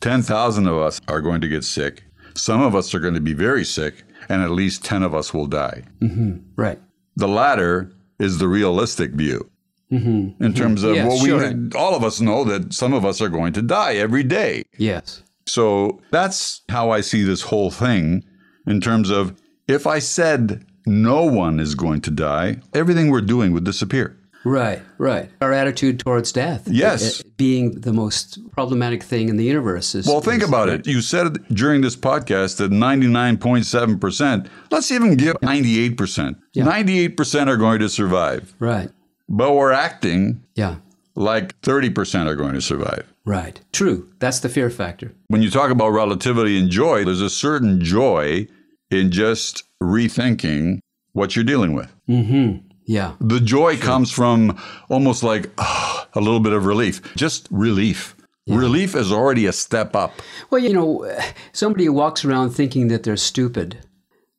10,000 0.00 0.66
of 0.66 0.78
us 0.78 0.98
are 1.08 1.20
going 1.20 1.42
to 1.42 1.48
get 1.48 1.62
sick, 1.62 2.04
some 2.34 2.62
of 2.62 2.74
us 2.74 2.94
are 2.94 3.00
going 3.00 3.14
to 3.14 3.20
be 3.20 3.34
very 3.34 3.64
sick, 3.64 4.02
and 4.30 4.40
at 4.42 4.50
least 4.50 4.82
10 4.84 5.02
of 5.02 5.14
us 5.14 5.34
will 5.34 5.46
die. 5.46 5.82
Mm-hmm. 6.00 6.38
Right. 6.56 6.80
The 7.16 7.28
latter 7.28 7.92
is 8.18 8.38
the 8.38 8.48
realistic 8.48 9.10
view. 9.12 9.50
In 9.92 10.54
terms 10.54 10.82
of, 10.84 10.94
Yes, 10.96 11.06
well, 11.06 11.22
we 11.22 11.28
sure. 11.28 11.52
all 11.76 11.94
of 11.94 12.02
us 12.02 12.20
know 12.20 12.44
that 12.44 12.72
some 12.72 12.94
of 12.94 13.04
us 13.04 13.20
are 13.20 13.28
going 13.28 13.52
to 13.52 13.62
die 13.62 13.94
every 13.94 14.22
day. 14.22 14.62
Yes. 14.78 15.22
So 15.46 16.00
that's 16.10 16.62
how 16.70 16.90
I 16.90 17.02
see 17.02 17.22
this 17.24 17.42
whole 17.42 17.70
thing 17.70 18.24
in 18.66 18.80
terms 18.80 19.10
of 19.10 19.34
if 19.68 19.86
I 19.86 19.98
said 19.98 20.64
no 20.86 21.24
one 21.24 21.60
is 21.60 21.74
going 21.74 22.00
to 22.02 22.10
die, 22.10 22.56
everything 22.74 23.10
we're 23.10 23.20
doing 23.20 23.52
would 23.52 23.64
disappear. 23.64 24.16
Right, 24.44 24.82
right. 24.98 25.30
Our 25.40 25.52
attitude 25.52 26.00
towards 26.00 26.32
death. 26.32 26.66
Yes. 26.66 27.20
uh, 27.20 27.24
Being 27.36 27.80
the 27.80 27.92
most 27.92 28.38
problematic 28.50 29.02
thing 29.02 29.28
in 29.28 29.36
the 29.36 29.44
universe 29.44 29.94
is. 29.94 30.06
Well, 30.06 30.20
think 30.20 30.42
is- 30.42 30.48
about 30.48 30.68
it. 30.68 30.84
You 30.86 31.00
said 31.00 31.38
during 31.54 31.80
this 31.82 31.94
podcast 31.94 32.56
that 32.56 32.72
99.7%, 32.72 34.48
let's 34.70 34.90
even 34.90 35.16
give 35.16 35.36
98%. 35.42 36.36
98% 36.56 37.46
are 37.48 37.56
going 37.56 37.78
to 37.80 37.88
survive, 37.88 38.54
Right. 38.58 38.90
But 39.32 39.54
we're 39.54 39.72
acting 39.72 40.42
Yeah. 40.54 40.76
like 41.16 41.60
30% 41.62 42.28
are 42.28 42.36
going 42.36 42.54
to 42.54 42.60
survive. 42.60 43.04
Right. 43.24 43.60
True. 43.72 44.08
That's 44.20 44.40
the 44.40 44.48
fear 44.48 44.70
factor. 44.70 45.12
When 45.28 45.42
you 45.42 45.50
talk 45.50 45.70
about 45.70 45.88
relativity 45.90 46.58
and 46.58 46.70
joy, 46.70 47.04
there's 47.04 47.20
a 47.20 47.30
certain 47.30 47.80
joy 47.82 48.46
in 48.90 49.10
just 49.10 49.64
rethinking 49.82 50.78
what 51.12 51.34
you're 51.34 51.44
dealing 51.44 51.74
with. 51.74 51.92
Mm-hmm. 52.08 52.66
Yeah. 52.84 53.14
The 53.20 53.40
joy 53.40 53.76
comes 53.78 54.10
from 54.10 54.60
almost 54.88 55.22
like 55.22 55.50
ah, 55.58 56.08
a 56.14 56.20
little 56.20 56.40
bit 56.40 56.52
of 56.52 56.66
relief, 56.66 57.00
just 57.16 57.48
relief. 57.50 58.14
Relief 58.48 58.96
is 58.96 59.12
already 59.12 59.46
a 59.46 59.52
step 59.52 59.94
up. 59.94 60.12
Well, 60.50 60.60
you 60.60 60.72
know, 60.72 61.08
somebody 61.52 61.88
walks 61.88 62.24
around 62.24 62.50
thinking 62.50 62.88
that 62.88 63.04
they're 63.04 63.16
stupid, 63.16 63.78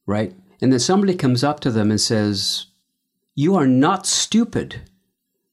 right? 0.05 0.33
And 0.61 0.71
then 0.73 0.79
somebody 0.79 1.15
comes 1.15 1.41
up 1.43 1.61
to 1.61 1.71
them 1.71 1.89
and 1.89 2.01
says, 2.01 2.67
You 3.35 3.55
are 3.55 3.67
not 3.67 4.05
stupid. 4.05 4.81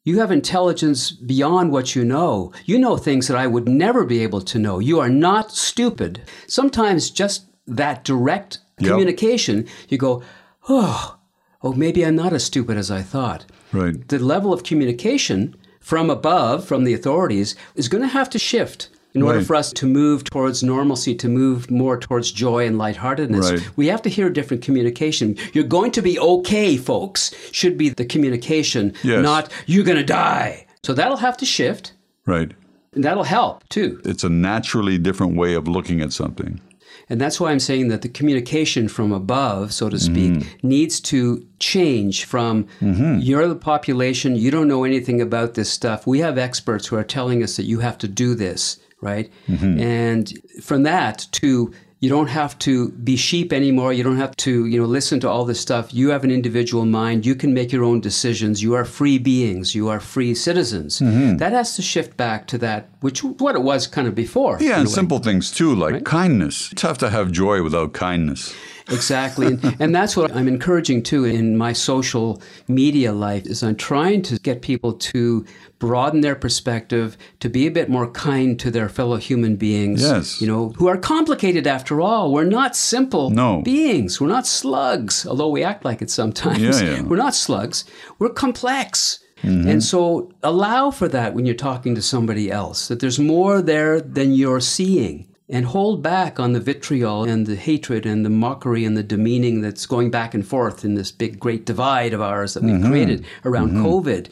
You 0.04 0.18
have 0.20 0.30
intelligence 0.30 1.10
beyond 1.10 1.72
what 1.72 1.94
you 1.94 2.04
know. 2.04 2.52
You 2.64 2.78
know 2.78 2.96
things 2.96 3.28
that 3.28 3.36
I 3.36 3.46
would 3.46 3.68
never 3.68 4.04
be 4.04 4.22
able 4.22 4.40
to 4.42 4.58
know. 4.58 4.78
You 4.78 4.98
are 5.00 5.08
not 5.10 5.52
stupid. 5.52 6.22
Sometimes 6.46 7.10
just 7.10 7.44
that 7.66 8.04
direct 8.04 8.58
Yep. 8.80 8.88
communication, 8.92 9.66
you 9.90 9.98
go, 9.98 10.22
Oh, 10.68 11.16
oh, 11.62 11.74
maybe 11.74 12.02
I'm 12.04 12.16
not 12.16 12.32
as 12.32 12.44
stupid 12.44 12.76
as 12.78 12.90
I 12.90 13.02
thought 13.02 13.44
Right. 13.72 14.08
the 14.08 14.18
level 14.18 14.52
of 14.54 14.62
communication 14.62 15.54
from 15.80 16.08
above, 16.08 16.64
from 16.66 16.84
the 16.84 16.94
authorities, 16.94 17.54
is 17.74 17.88
going 17.88 18.02
to 18.02 18.08
have 18.08 18.30
to 18.30 18.38
shift 18.38 18.88
in 19.14 19.23
order 19.23 19.38
Right. 19.38 19.46
for 19.46 19.57
us 19.57 19.73
to 19.73 19.87
move 19.87 20.25
towards 20.25 20.62
normalcy, 20.62 21.14
to 21.16 21.29
move 21.29 21.70
more 21.70 21.99
towards 21.99 22.31
joy 22.31 22.66
and 22.66 22.79
lightheartedness. 22.79 23.51
Right. 23.51 23.68
We 23.77 23.88
have 23.88 24.03
to 24.03 24.09
hear 24.09 24.31
different 24.31 24.62
communication. 24.62 25.37
You're 25.53 25.64
going 25.64 25.90
to 25.92 26.03
be 26.03 26.18
okay, 26.18 26.77
folks, 26.77 27.33
should 27.53 27.77
be 27.77 27.88
the 27.88 28.05
communication, 28.05 28.92
Yes. 29.03 29.23
not 29.23 29.51
you're 29.66 29.85
going 29.85 29.99
to 29.99 30.05
die. 30.05 30.66
So 30.83 30.92
that'll 30.94 31.16
have 31.18 31.37
to 31.38 31.44
shift, 31.46 31.92
Right. 32.27 32.53
and 32.94 33.03
that'll 33.05 33.25
help 33.25 33.68
too. 33.68 34.01
It's 34.05 34.25
a 34.25 34.29
naturally 34.29 34.96
different 34.99 35.37
way 35.37 35.55
of 35.55 35.66
looking 35.68 36.01
at 36.01 36.12
something. 36.12 36.61
And 37.09 37.20
that's 37.20 37.40
why 37.40 37.51
I'm 37.51 37.59
saying 37.59 37.88
that 37.88 38.03
the 38.03 38.09
communication 38.09 38.87
from 38.87 39.11
above, 39.11 39.73
so 39.73 39.88
to 39.88 39.99
speak, 39.99 40.31
Mm-hmm. 40.33 40.68
needs 40.68 41.01
to 41.01 41.44
change 41.59 42.25
from 42.25 42.66
you're 42.81 43.49
the 43.49 43.57
population, 43.57 44.37
you 44.37 44.51
don't 44.53 44.68
know 44.68 44.85
anything 44.85 45.20
about 45.20 45.55
this 45.55 45.68
stuff. 45.68 46.07
We 46.07 46.20
have 46.20 46.38
experts 46.38 46.87
who 46.87 46.94
are 46.96 47.03
telling 47.05 47.42
us 47.42 47.57
that 47.57 47.64
you 47.64 47.81
have 47.81 47.99
to 47.99 48.09
do 48.09 48.35
this, 48.37 48.79
right? 49.00 49.30
Mm-hmm. 49.48 49.80
And 49.80 50.32
from 50.62 50.82
that 50.84 51.26
to 51.32 51.72
you 52.00 52.08
don't 52.08 52.28
have 52.28 52.58
to 52.60 52.88
be 52.92 53.14
sheep 53.14 53.52
anymore. 53.52 53.92
You 53.92 54.02
don't 54.02 54.16
have 54.16 54.34
to, 54.38 54.64
you 54.64 54.80
know, 54.80 54.86
listen 54.86 55.20
to 55.20 55.28
all 55.28 55.44
this 55.44 55.60
stuff. 55.60 55.92
You 55.92 56.08
have 56.08 56.24
an 56.24 56.30
individual 56.30 56.86
mind. 56.86 57.26
You 57.26 57.34
can 57.34 57.52
make 57.52 57.72
your 57.72 57.84
own 57.84 58.00
decisions. 58.00 58.62
You 58.62 58.72
are 58.74 58.86
free 58.86 59.18
beings. 59.18 59.74
You 59.74 59.88
are 59.88 60.00
free 60.00 60.34
citizens. 60.34 61.00
Mm-hmm. 61.00 61.36
That 61.36 61.52
has 61.52 61.76
to 61.76 61.82
shift 61.82 62.16
back 62.16 62.46
to 62.48 62.58
that, 62.58 62.88
which 63.00 63.22
what 63.22 63.54
it 63.54 63.62
was 63.62 63.86
kind 63.86 64.08
of 64.08 64.14
before. 64.14 64.56
Yeah, 64.60 64.80
and 64.80 64.88
simple 64.88 65.18
things 65.18 65.50
too, 65.52 65.74
like 65.74 66.04
kindness. 66.04 66.72
It's 66.72 66.80
tough 66.80 66.96
to 66.98 67.10
have 67.10 67.30
joy 67.32 67.62
without 67.62 67.92
kindness. 67.92 68.54
Exactly. 68.90 69.46
And, 69.46 69.76
and 69.81 69.94
that's 69.94 70.16
what 70.16 70.35
I'm 70.35 70.48
encouraging 70.48 71.03
too 71.03 71.24
in 71.24 71.57
my 71.57 71.72
social 71.72 72.40
media 72.68 73.12
life 73.12 73.46
is 73.46 73.62
I'm 73.62 73.76
trying 73.76 74.22
to 74.22 74.38
get 74.38 74.62
people 74.62 74.92
to 74.94 75.44
broaden 75.79 76.20
their 76.20 76.35
perspective, 76.35 77.16
to 77.40 77.48
be 77.48 77.66
a 77.66 77.70
bit 77.70 77.88
more 77.88 78.11
kind 78.11 78.59
to 78.61 78.70
their 78.70 78.88
fellow 78.88 79.16
human 79.16 79.57
beings. 79.57 80.03
Yes. 80.03 80.40
You 80.40 80.46
know, 80.46 80.70
who 80.70 80.88
are 80.88 80.98
complicated 80.98 81.66
after 81.66 82.00
all. 82.00 82.33
We're 82.33 82.44
not 82.44 82.76
simple 82.76 83.31
No. 83.31 83.62
beings. 83.62 84.20
We're 84.20 84.29
not 84.29 84.46
slugs, 84.46 85.26
although 85.26 85.48
we 85.48 85.64
act 85.64 85.85
like 85.85 86.03
it 86.03 86.11
sometimes. 86.11 86.61
Yeah, 86.83 86.96
yeah. 86.96 87.03
We're 87.03 87.16
not 87.16 87.35
slugs. 87.35 87.85
We're 88.18 88.29
complex. 88.31 89.20
Mm-hmm. 89.42 89.68
And 89.68 89.83
so 89.83 90.31
allow 90.42 90.90
for 90.90 91.09
that 91.09 91.33
when 91.33 91.46
you're 91.46 91.55
talking 91.55 91.94
to 91.94 92.03
somebody 92.03 92.50
else, 92.50 92.88
that 92.88 93.00
there's 93.00 93.18
more 93.18 93.62
there 93.62 93.98
than 94.00 94.35
you're 94.35 94.61
seeing. 94.61 95.26
And 95.52 95.66
hold 95.66 96.00
back 96.00 96.38
on 96.38 96.52
the 96.52 96.60
vitriol 96.60 97.24
and 97.24 97.44
the 97.44 97.56
hatred 97.56 98.06
and 98.06 98.24
the 98.24 98.30
mockery 98.30 98.84
and 98.84 98.96
the 98.96 99.02
demeaning 99.02 99.62
that's 99.62 99.84
going 99.84 100.08
back 100.08 100.32
and 100.32 100.46
forth 100.46 100.84
in 100.84 100.94
this 100.94 101.10
big, 101.10 101.40
great 101.40 101.66
divide 101.66 102.12
of 102.14 102.20
ours 102.20 102.54
that 102.54 102.62
we've 102.62 102.74
Mm-hmm. 102.74 102.88
created 102.88 103.26
around 103.44 103.72
COVID. 103.72 104.28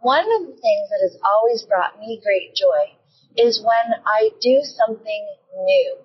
One 0.00 0.24
of 0.24 0.40
the 0.48 0.56
things 0.56 0.88
that 0.88 1.00
has 1.02 1.18
always 1.22 1.62
brought 1.64 1.98
me 2.00 2.18
great 2.24 2.54
joy 2.54 2.96
is 3.36 3.60
when 3.60 4.00
I 4.06 4.30
do 4.40 4.60
something 4.62 5.26
new 5.66 5.96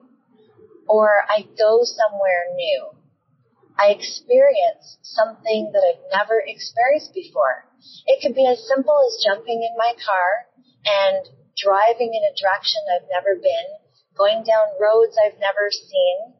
or 0.88 1.22
I 1.30 1.48
go 1.58 1.84
somewhere 1.84 2.44
new. 2.58 2.90
I 3.80 3.92
experience 3.92 4.98
something 5.04 5.72
that 5.72 5.84
I've 5.88 6.20
never 6.20 6.44
experienced 6.46 7.14
before. 7.14 7.64
It 8.08 8.22
could 8.22 8.36
be 8.36 8.46
as 8.46 8.60
simple 8.68 8.96
as 9.08 9.24
jumping 9.24 9.64
in 9.64 9.78
my 9.78 9.94
car 10.04 10.48
and 10.86 11.30
driving 11.58 12.12
in 12.14 12.24
a 12.24 12.34
direction 12.36 12.82
I've 12.92 13.08
never 13.10 13.40
been, 13.40 13.68
going 14.18 14.44
down 14.44 14.76
roads 14.80 15.16
I've 15.20 15.40
never 15.40 15.72
seen, 15.72 16.36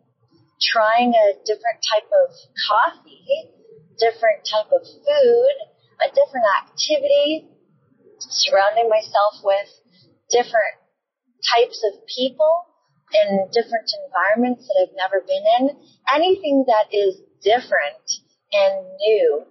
trying 0.62 1.12
a 1.16 1.40
different 1.44 1.84
type 1.84 2.08
of 2.12 2.32
coffee, 2.68 3.52
different 4.00 4.44
type 4.48 4.72
of 4.72 4.84
food, 4.84 5.56
a 6.04 6.10
different 6.12 6.48
activity, 6.64 7.48
surrounding 8.20 8.90
myself 8.90 9.40
with 9.44 9.70
different 10.32 10.80
types 11.44 11.80
of 11.92 12.00
people 12.08 12.76
in 13.14 13.48
different 13.52 13.88
environments 14.08 14.68
that 14.68 14.88
I've 14.88 14.98
never 14.98 15.22
been 15.22 15.46
in. 15.60 15.64
Anything 16.12 16.66
that 16.68 16.92
is 16.92 17.22
different 17.44 18.04
and 18.52 18.88
new, 19.00 19.46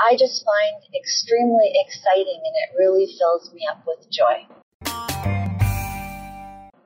I 0.00 0.16
just 0.16 0.44
find 0.44 0.82
extremely 0.94 1.72
exciting 1.74 2.40
and 2.40 2.56
it 2.66 2.78
really 2.78 3.06
fills 3.18 3.52
me 3.52 3.66
up 3.70 3.84
with 3.86 4.10
joy. 4.10 4.46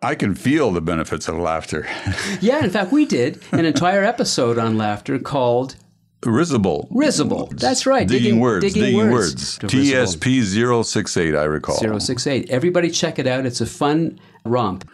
I 0.03 0.15
can 0.15 0.35
feel 0.35 0.71
the 0.71 0.81
benefits 0.81 1.29
of 1.29 1.37
laughter. 1.37 1.87
Yeah, 2.41 2.65
in 2.65 2.71
fact, 2.71 2.91
we 2.91 3.05
did 3.05 3.43
an 3.53 3.67
entire 3.67 4.03
episode 4.03 4.57
on 4.59 4.79
laughter 4.79 5.19
called 5.19 5.77
Risible. 6.25 6.89
Risible. 6.91 7.49
That's 7.55 7.85
right. 7.87 8.09
Digging, 8.09 8.41
words. 8.41 8.65
Digging, 8.65 8.83
Digging, 8.83 9.11
words. 9.11 9.59
words. 9.63 9.75
TSP 9.75 10.85
068, 10.85 11.35
I 11.35 11.45
recall. 11.45 11.77
068. 12.01 12.49
Everybody 12.49 12.89
check 12.91 13.19
it 13.19 13.27
out. 13.27 13.45
It's 13.45 13.61
a 13.61 13.67
fun 13.67 14.19
romp. 14.45 14.89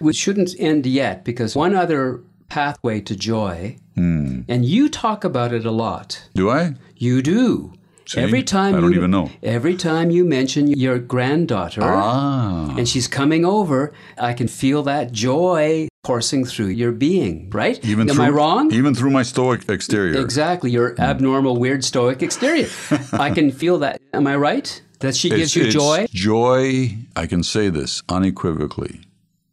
We 0.00 0.12
shouldn't 0.12 0.54
end 0.58 0.84
yet 0.84 1.24
because 1.24 1.56
one 1.56 1.74
other 1.74 2.20
pathway 2.50 3.00
to 3.02 3.16
joy, 3.16 3.76
Hmm. 3.94 4.40
and 4.48 4.64
you 4.66 4.88
talk 4.90 5.24
about 5.24 5.52
it 5.54 5.64
a 5.64 5.70
lot. 5.70 6.28
Do 6.34 6.50
I? 6.50 6.74
You 6.96 7.22
do. 7.22 7.72
See? 8.10 8.20
Every 8.20 8.42
time 8.42 8.74
I 8.74 8.80
don't 8.80 8.90
you, 8.90 8.98
even 8.98 9.12
know. 9.12 9.30
Every 9.40 9.76
time 9.76 10.10
you 10.10 10.24
mention 10.24 10.66
your 10.66 10.98
granddaughter 10.98 11.80
Ah. 11.84 12.74
and 12.76 12.88
she's 12.88 13.06
coming 13.06 13.44
over, 13.44 13.92
I 14.18 14.32
can 14.32 14.48
feel 14.48 14.82
that 14.82 15.12
joy 15.12 15.86
coursing 16.02 16.44
through 16.44 16.70
your 16.82 16.90
being, 16.90 17.48
right? 17.50 17.78
Even 17.84 18.10
Am 18.10 18.16
through, 18.16 18.24
I 18.24 18.30
wrong? 18.30 18.72
Even 18.72 18.96
through 18.96 19.10
my 19.10 19.22
stoic 19.22 19.68
exterior. 19.68 20.20
Exactly, 20.20 20.72
your 20.72 20.94
Hmm. 20.96 21.02
abnormal, 21.02 21.56
weird, 21.56 21.84
stoic 21.84 22.20
exterior. 22.20 22.66
I 23.12 23.30
can 23.30 23.52
feel 23.52 23.78
that. 23.78 24.00
Am 24.12 24.26
I 24.26 24.34
right? 24.34 24.82
That 24.98 25.14
she 25.14 25.28
gives 25.28 25.54
It's- 25.54 25.56
you 25.56 25.64
it's 25.66 25.74
joy? 25.74 26.06
Joy, 26.10 26.96
I 27.14 27.26
can 27.26 27.44
say 27.44 27.68
this 27.70 28.02
unequivocally, 28.08 29.02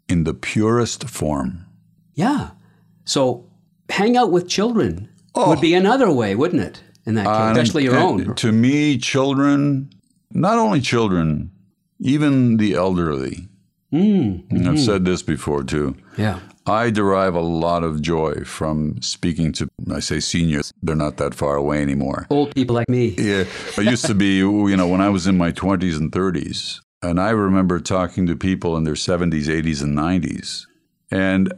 in 0.10 0.24
the 0.24 0.34
purest 0.34 1.08
form. 1.08 1.66
Yeah. 2.16 2.50
So 3.06 3.46
hang 3.90 4.18
out 4.18 4.32
with 4.32 4.48
children 4.48 5.10
would 5.36 5.62
be 5.62 5.76
another 5.76 6.10
way, 6.12 6.34
wouldn't 6.34 6.64
it? 6.64 6.82
In 7.08 7.16
that 7.16 7.26
case, 7.26 7.58
especially 7.58 7.86
your 7.86 7.98
own. 7.98 8.36
To 8.36 8.52
me, 8.52 8.98
children, 8.98 9.90
not 10.32 10.60
only 10.60 10.82
children, 10.82 11.50
even 12.00 12.58
the 12.58 12.74
elderly. 12.76 13.48
Mm, 13.94 14.44
And 14.52 14.68
I've 14.68 14.76
mhm. 14.76 14.86
said 14.86 15.06
this 15.06 15.24
before 15.24 15.64
too. 15.64 15.96
Yeah. 16.18 16.40
I 16.66 16.90
derive 16.90 17.34
a 17.34 17.40
lot 17.42 17.84
of 17.86 18.02
joy 18.02 18.44
from 18.44 19.02
speaking 19.02 19.54
to, 19.54 19.70
I 19.90 20.02
say 20.02 20.20
seniors, 20.20 20.74
they're 20.84 20.98
not 20.98 21.16
that 21.18 21.34
far 21.34 21.56
away 21.56 21.82
anymore. 21.82 22.28
Old 22.30 22.54
people 22.54 22.76
like 22.76 22.90
me. 22.90 23.16
Yeah. 23.18 23.46
I 23.78 23.82
used 23.82 24.06
to 24.08 24.14
be, 24.14 24.36
you 24.40 24.76
know, 24.76 24.88
when 24.88 25.00
I 25.00 25.08
was 25.08 25.26
in 25.28 25.38
my 25.38 25.54
20s 25.54 25.96
and 25.98 26.12
30s, 26.12 26.82
and 27.02 27.22
I 27.22 27.30
remember 27.30 27.80
talking 27.80 28.28
to 28.28 28.36
people 28.36 28.76
in 28.76 28.84
their 28.84 28.96
70s, 28.96 29.46
80s, 29.46 29.82
and 29.82 29.98
90s. 29.98 30.66
And 31.10 31.54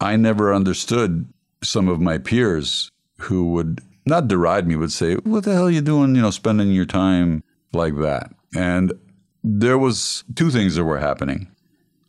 I 0.00 0.16
never 0.16 0.52
understood 0.52 1.26
some 1.62 1.88
of 1.88 2.00
my 2.00 2.18
peers 2.18 2.90
who 3.20 3.52
would 3.52 3.80
not 4.06 4.28
deride 4.28 4.66
me, 4.66 4.76
would 4.76 4.92
say, 4.92 5.14
What 5.14 5.44
the 5.44 5.52
hell 5.52 5.66
are 5.66 5.70
you 5.70 5.80
doing, 5.80 6.14
you 6.14 6.22
know, 6.22 6.30
spending 6.30 6.72
your 6.72 6.86
time 6.86 7.42
like 7.72 7.96
that? 7.98 8.32
And 8.54 8.92
there 9.42 9.78
was 9.78 10.24
two 10.34 10.50
things 10.50 10.74
that 10.76 10.84
were 10.84 10.98
happening. 10.98 11.48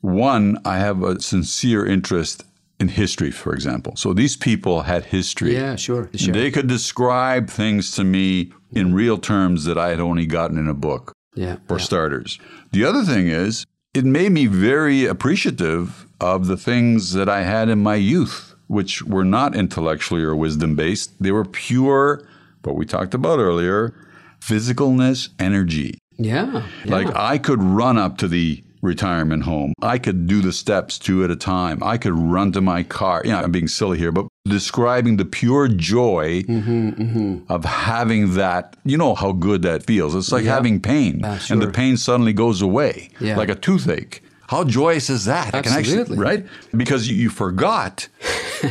One, 0.01 0.57
I 0.65 0.77
have 0.77 1.03
a 1.03 1.21
sincere 1.21 1.85
interest 1.85 2.43
in 2.79 2.87
history, 2.87 3.29
for 3.29 3.53
example. 3.53 3.95
So 3.95 4.13
these 4.13 4.35
people 4.35 4.81
had 4.81 5.05
history. 5.05 5.53
Yeah, 5.53 5.75
sure. 5.75 6.09
sure. 6.15 6.33
They 6.33 6.49
could 6.49 6.67
describe 6.67 7.49
things 7.49 7.91
to 7.91 8.03
me 8.03 8.51
in 8.71 8.93
real 8.93 9.19
terms 9.19 9.65
that 9.65 9.77
I 9.77 9.89
had 9.89 9.99
only 9.99 10.25
gotten 10.25 10.57
in 10.57 10.67
a 10.67 10.73
book, 10.73 11.13
yeah. 11.35 11.57
for 11.67 11.77
starters. 11.77 12.39
The 12.71 12.83
other 12.83 13.03
thing 13.03 13.27
is, 13.27 13.65
it 13.93 14.05
made 14.05 14.31
me 14.31 14.47
very 14.47 15.05
appreciative 15.05 16.07
of 16.19 16.47
the 16.47 16.57
things 16.57 17.13
that 17.13 17.29
I 17.29 17.43
had 17.43 17.69
in 17.69 17.79
my 17.83 17.95
youth, 17.95 18.50
which 18.71 19.03
were 19.03 19.25
not 19.25 19.53
intellectually 19.53 20.23
or 20.23 20.33
wisdom 20.33 20.75
based. 20.75 21.11
They 21.21 21.31
were 21.31 21.43
pure, 21.43 22.25
what 22.63 22.77
we 22.77 22.85
talked 22.85 23.13
about 23.13 23.37
earlier, 23.37 23.93
physicalness, 24.39 25.27
energy. 25.37 25.97
Yeah. 26.17 26.65
Like 26.85 27.13
I 27.13 27.37
could 27.37 27.61
run 27.61 27.97
up 27.97 28.17
to 28.19 28.29
the 28.29 28.63
retirement 28.81 29.43
home. 29.43 29.73
I 29.81 29.97
could 29.97 30.25
do 30.25 30.41
the 30.41 30.53
steps 30.53 30.97
two 30.97 31.21
at 31.25 31.29
a 31.29 31.35
time. 31.35 31.83
I 31.83 31.97
could 31.97 32.13
run 32.13 32.53
to 32.53 32.61
my 32.61 32.83
car. 32.83 33.21
You 33.25 33.31
know, 33.31 33.41
I'm 33.41 33.51
being 33.51 33.67
silly 33.67 33.97
here, 33.97 34.11
but 34.13 34.27
describing 34.45 35.17
the 35.17 35.25
pure 35.25 35.67
joy 35.67 36.43
mm-hmm, 36.43 36.89
mm-hmm. 36.89 37.51
of 37.51 37.65
having 37.65 38.35
that. 38.35 38.77
You 38.85 38.97
know 38.97 39.15
how 39.15 39.33
good 39.33 39.63
that 39.63 39.83
feels. 39.83 40.15
It's 40.15 40.31
like 40.31 40.45
Yeah. 40.45 40.55
having 40.55 40.79
pain, 40.79 41.19
Yeah, 41.19 41.39
and 41.49 41.61
the 41.61 41.69
pain 41.69 41.97
suddenly 41.97 42.33
goes 42.33 42.61
away, 42.61 43.09
Yeah. 43.19 43.35
like 43.35 43.49
a 43.49 43.55
toothache. 43.55 44.23
How 44.47 44.63
joyous 44.63 45.09
is 45.09 45.25
that? 45.25 45.55
I 45.55 45.61
can 45.61 45.73
Absolutely. 45.73 46.01
actually, 46.01 46.17
right? 46.17 46.45
Because 46.75 47.07
you, 47.07 47.15
you 47.15 47.29
forgot 47.29 48.07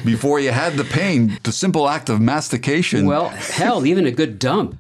before 0.05 0.41
you 0.41 0.51
had 0.51 0.75
the 0.75 0.85
pain, 0.85 1.39
the 1.43 1.53
simple 1.53 1.89
act 1.89 2.09
of 2.09 2.21
mastication. 2.21 3.07
Well, 3.07 3.29
hell, 3.31 3.87
even 3.87 4.07
a 4.07 4.11
good 4.11 4.39
dump. 4.39 4.77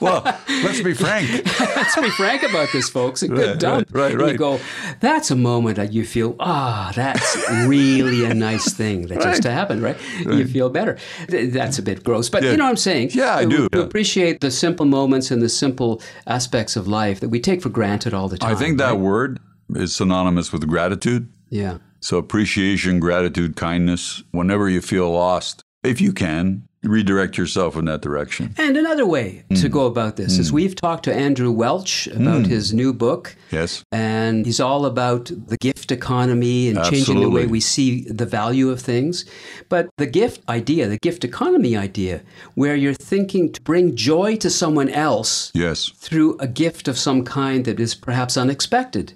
well, 0.00 0.22
let's 0.48 0.80
be 0.82 0.94
frank. 0.94 1.28
Let's 1.60 1.96
be 1.96 2.10
frank 2.10 2.42
about 2.42 2.68
this, 2.72 2.88
folks. 2.88 3.22
A 3.22 3.28
good 3.28 3.48
Right, 3.50 3.58
dump. 3.58 3.88
right, 3.92 4.14
right, 4.14 4.20
And 4.22 4.32
You 4.32 4.38
go, 4.38 4.60
that's 5.00 5.30
a 5.30 5.36
moment 5.36 5.76
that 5.76 5.92
you 5.92 6.04
feel, 6.04 6.36
ah, 6.40 6.92
that's 6.94 7.36
really 7.66 8.24
a 8.24 8.34
nice 8.34 8.72
thing 8.72 9.06
that 9.08 9.20
just 9.20 9.44
Right. 9.44 9.52
happened, 9.52 9.82
right? 9.82 9.96
You 10.20 10.46
feel 10.46 10.70
better. 10.70 10.96
That's 11.28 11.78
a 11.78 11.82
bit 11.82 12.04
gross, 12.04 12.28
but 12.28 12.42
Yeah. 12.42 12.52
you 12.52 12.56
know 12.56 12.64
what 12.64 12.70
I'm 12.70 12.76
saying? 12.76 13.10
Yeah, 13.14 13.34
I 13.36 13.44
We- 13.44 13.56
do, 13.56 13.68
We 13.72 13.78
yeah. 13.78 13.84
appreciate 13.84 14.40
the 14.40 14.50
simple 14.50 14.86
moments 14.86 15.30
and 15.30 15.42
the 15.42 15.48
simple 15.48 16.00
aspects 16.26 16.76
of 16.76 16.86
life 16.88 17.20
that 17.20 17.28
we 17.28 17.40
take 17.40 17.62
for 17.62 17.68
granted 17.68 18.14
all 18.14 18.28
the 18.28 18.38
time. 18.38 18.50
I 18.50 18.54
think 18.58 18.78
that 18.78 18.90
right? 18.90 18.98
word 18.98 19.40
is 19.74 19.94
synonymous 19.94 20.52
with 20.52 20.66
gratitude. 20.68 21.28
Yeah. 21.50 21.78
So 22.04 22.18
appreciation, 22.18 23.00
gratitude, 23.00 23.56
kindness. 23.56 24.22
Whenever 24.30 24.68
you 24.68 24.82
feel 24.82 25.10
lost, 25.10 25.62
if 25.82 26.02
you 26.02 26.12
can, 26.12 26.64
redirect 26.82 27.38
yourself 27.38 27.76
in 27.78 27.86
that 27.86 28.02
direction. 28.02 28.54
And 28.58 28.76
another 28.76 29.06
way 29.06 29.44
Mm. 29.50 29.58
to 29.62 29.70
go 29.70 29.86
about 29.86 30.16
this 30.16 30.38
is 30.38 30.52
we've 30.52 30.76
talked 30.76 31.04
to 31.04 31.14
Andrew 31.14 31.50
Welch 31.50 32.06
about 32.08 32.44
his 32.46 32.74
new 32.74 32.92
book. 32.92 33.34
Yes. 33.50 33.82
And 33.90 34.44
he's 34.44 34.60
all 34.60 34.84
about 34.84 35.30
the 35.48 35.56
gift 35.56 35.90
economy 35.90 36.68
and 36.68 36.84
changing 36.84 37.20
the 37.20 37.30
way 37.30 37.46
we 37.46 37.60
see 37.60 38.02
the 38.10 38.26
value 38.26 38.68
of 38.68 38.82
things. 38.82 39.24
But 39.70 39.88
the 39.96 40.04
gift 40.06 40.42
idea, 40.46 40.88
the 40.88 40.98
gift 40.98 41.24
economy 41.24 41.74
idea, 41.74 42.20
where 42.54 42.76
you're 42.76 42.92
thinking 42.92 43.50
to 43.52 43.62
bring 43.62 43.96
joy 43.96 44.36
to 44.36 44.50
someone 44.50 44.90
else 44.90 45.50
Yes. 45.54 45.90
through 45.96 46.36
a 46.38 46.46
gift 46.46 46.86
of 46.86 46.98
some 46.98 47.24
kind 47.24 47.64
that 47.64 47.80
is 47.80 47.94
perhaps 47.94 48.36
unexpected. 48.36 49.14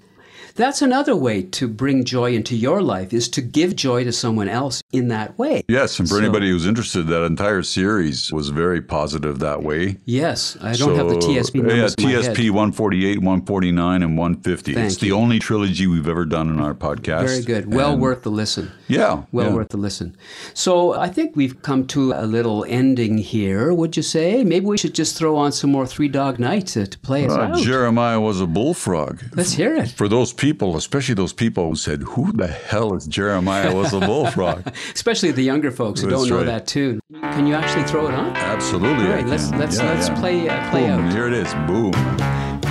That's 0.55 0.81
another 0.81 1.15
way 1.15 1.43
to 1.43 1.67
bring 1.67 2.03
joy 2.03 2.33
into 2.33 2.55
your 2.55 2.81
life 2.81 3.13
is 3.13 3.29
to 3.29 3.41
give 3.41 3.75
joy 3.75 4.03
to 4.03 4.11
someone 4.11 4.49
else 4.49 4.81
in 4.91 5.07
that 5.09 5.37
way. 5.37 5.63
Yes, 5.67 5.99
and 5.99 6.07
for 6.07 6.15
So- 6.15 6.21
anybody 6.21 6.49
who's 6.49 6.65
interested, 6.65 7.07
that 7.07 7.23
entire 7.23 7.63
series 7.63 8.31
was 8.31 8.49
very 8.49 8.81
positive 8.81 9.39
that 9.39 9.63
way. 9.63 9.97
Yes, 10.05 10.57
I 10.61 10.73
don't 10.73 10.95
have 10.95 11.09
the 11.09 11.17
TSP 11.17 11.59
numbers 11.61 11.95
Yeah, 11.97 12.05
TSP 12.21 12.49
148, 12.49 13.19
149, 13.19 14.03
and 14.03 14.17
150. 14.17 14.73
Thank 14.73 14.85
it's 14.87 14.97
the 14.97 15.11
only 15.11 15.39
trilogy 15.39 15.87
we've 15.87 16.07
ever 16.07 16.25
done 16.25 16.49
in 16.49 16.59
our 16.59 16.73
podcast. 16.73 17.25
Very 17.25 17.41
good. 17.41 17.73
Well 17.73 17.93
And- 17.93 18.01
worth 18.01 18.23
the 18.23 18.31
listen. 18.31 18.71
Yeah. 18.87 19.23
Well 19.31 19.49
yeah. 19.49 19.53
worth 19.55 19.69
the 19.69 19.77
listen. 19.77 20.15
So 20.53 20.93
I 20.93 21.07
think 21.09 21.35
we've 21.35 21.61
come 21.61 21.85
to 21.87 22.11
a 22.13 22.25
little 22.25 22.65
ending 22.67 23.17
here, 23.19 23.73
would 23.73 23.95
you 23.95 24.03
say? 24.03 24.43
Maybe 24.43 24.65
we 24.65 24.77
should 24.77 24.95
just 24.95 25.15
throw 25.15 25.35
on 25.37 25.51
some 25.51 25.71
more 25.71 25.85
Three 25.85 26.07
Dog 26.07 26.39
Night 26.39 26.67
to, 26.67 26.87
to 26.87 26.99
play 26.99 27.25
us 27.25 27.31
Uh, 27.31 27.41
out. 27.41 27.57
Jeremiah 27.59 28.19
was 28.19 28.41
a 28.41 28.47
bullfrog. 28.47 29.21
Let's 29.35 29.53
hear 29.53 29.75
it. 29.75 29.89
For 29.89 30.07
those 30.07 30.33
people, 30.39 30.77
especially 30.77 31.15
those 31.15 31.33
people 31.33 31.69
who 31.69 31.75
said, 31.75 32.01
Who 32.03 32.31
the 32.31 32.47
hell 32.47 32.95
is 32.95 33.05
Jeremiah 33.05 33.75
was 33.75 33.93
a 33.93 33.99
bullfrog? 34.09 34.65
Especially 34.93 35.31
the 35.31 35.43
younger 35.43 35.69
folks 35.71 36.01
who 36.01 36.09
That's 36.09 36.21
don't 36.21 36.29
know 36.29 36.37
right. 36.37 36.45
that 36.45 36.67
tune. 36.67 37.01
Can 37.21 37.45
you 37.45 37.53
actually 37.53 37.83
throw 37.83 38.07
it 38.07 38.13
on? 38.13 38.35
Absolutely. 38.35 39.05
All 39.05 39.11
right, 39.11 39.27
let's 39.27 39.51
let's 39.51 39.77
Yeah, 39.77 39.93
let's 39.93 40.07
yeah. 40.07 40.19
play 40.19 40.49
uh, 40.49 40.69
play 40.71 40.87
Boom, 40.87 41.05
out. 41.05 41.13
Here 41.13 41.27
it 41.27 41.33
is. 41.33 41.53
Boom. 41.67 41.91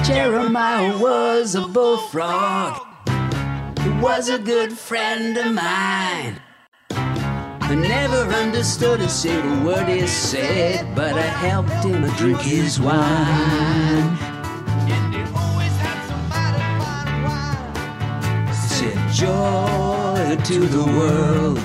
Jeremiah 0.04 0.98
was 0.98 1.54
a 1.54 1.66
bullfrog. 1.68 2.80
He 3.80 3.90
was 4.00 4.28
a 4.28 4.38
good 4.38 4.72
friend 4.72 5.36
of 5.36 5.52
mine. 5.52 6.40
I 6.90 7.74
never 7.74 8.32
understood 8.34 9.00
a 9.02 9.08
single 9.08 9.66
word 9.66 9.88
he 9.88 10.06
said, 10.06 10.94
but 10.96 11.12
I 11.12 11.20
helped 11.20 11.84
him 11.84 12.02
drink 12.16 12.40
his 12.40 12.80
wine. 12.80 14.27
Joy 19.18 20.38
to 20.44 20.60
the 20.60 20.84
world. 20.84 21.58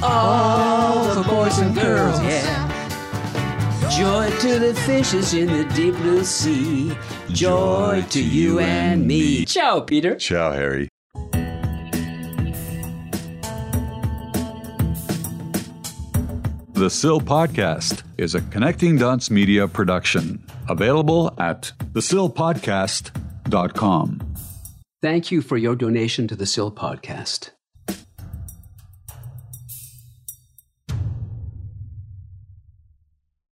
All 0.00 1.12
the 1.16 1.24
boys 1.28 1.58
and 1.58 1.74
girls, 1.74 2.22
yeah. 2.22 2.68
Joy 3.90 4.30
to 4.38 4.60
the 4.60 4.72
fishes 4.86 5.34
in 5.34 5.48
the 5.48 5.64
deep 5.74 5.96
blue 5.96 6.22
sea. 6.22 6.96
Joy 7.30 8.04
to 8.10 8.22
you 8.22 8.60
and 8.60 9.08
me. 9.08 9.44
Ciao, 9.44 9.80
Peter. 9.80 10.14
Ciao, 10.14 10.52
Harry. 10.52 10.88
The 16.74 16.88
Sill 16.88 17.20
Podcast 17.20 18.04
is 18.18 18.36
a 18.36 18.40
Connecting 18.40 18.98
Dots 18.98 19.32
Media 19.32 19.66
production, 19.66 20.44
available 20.68 21.34
at 21.38 21.72
thesillpodcast.com. 21.92 24.29
Thank 25.02 25.30
you 25.30 25.40
for 25.40 25.56
your 25.56 25.76
donation 25.76 26.28
to 26.28 26.36
the 26.36 26.44
SIL 26.44 26.70
podcast. 26.72 27.52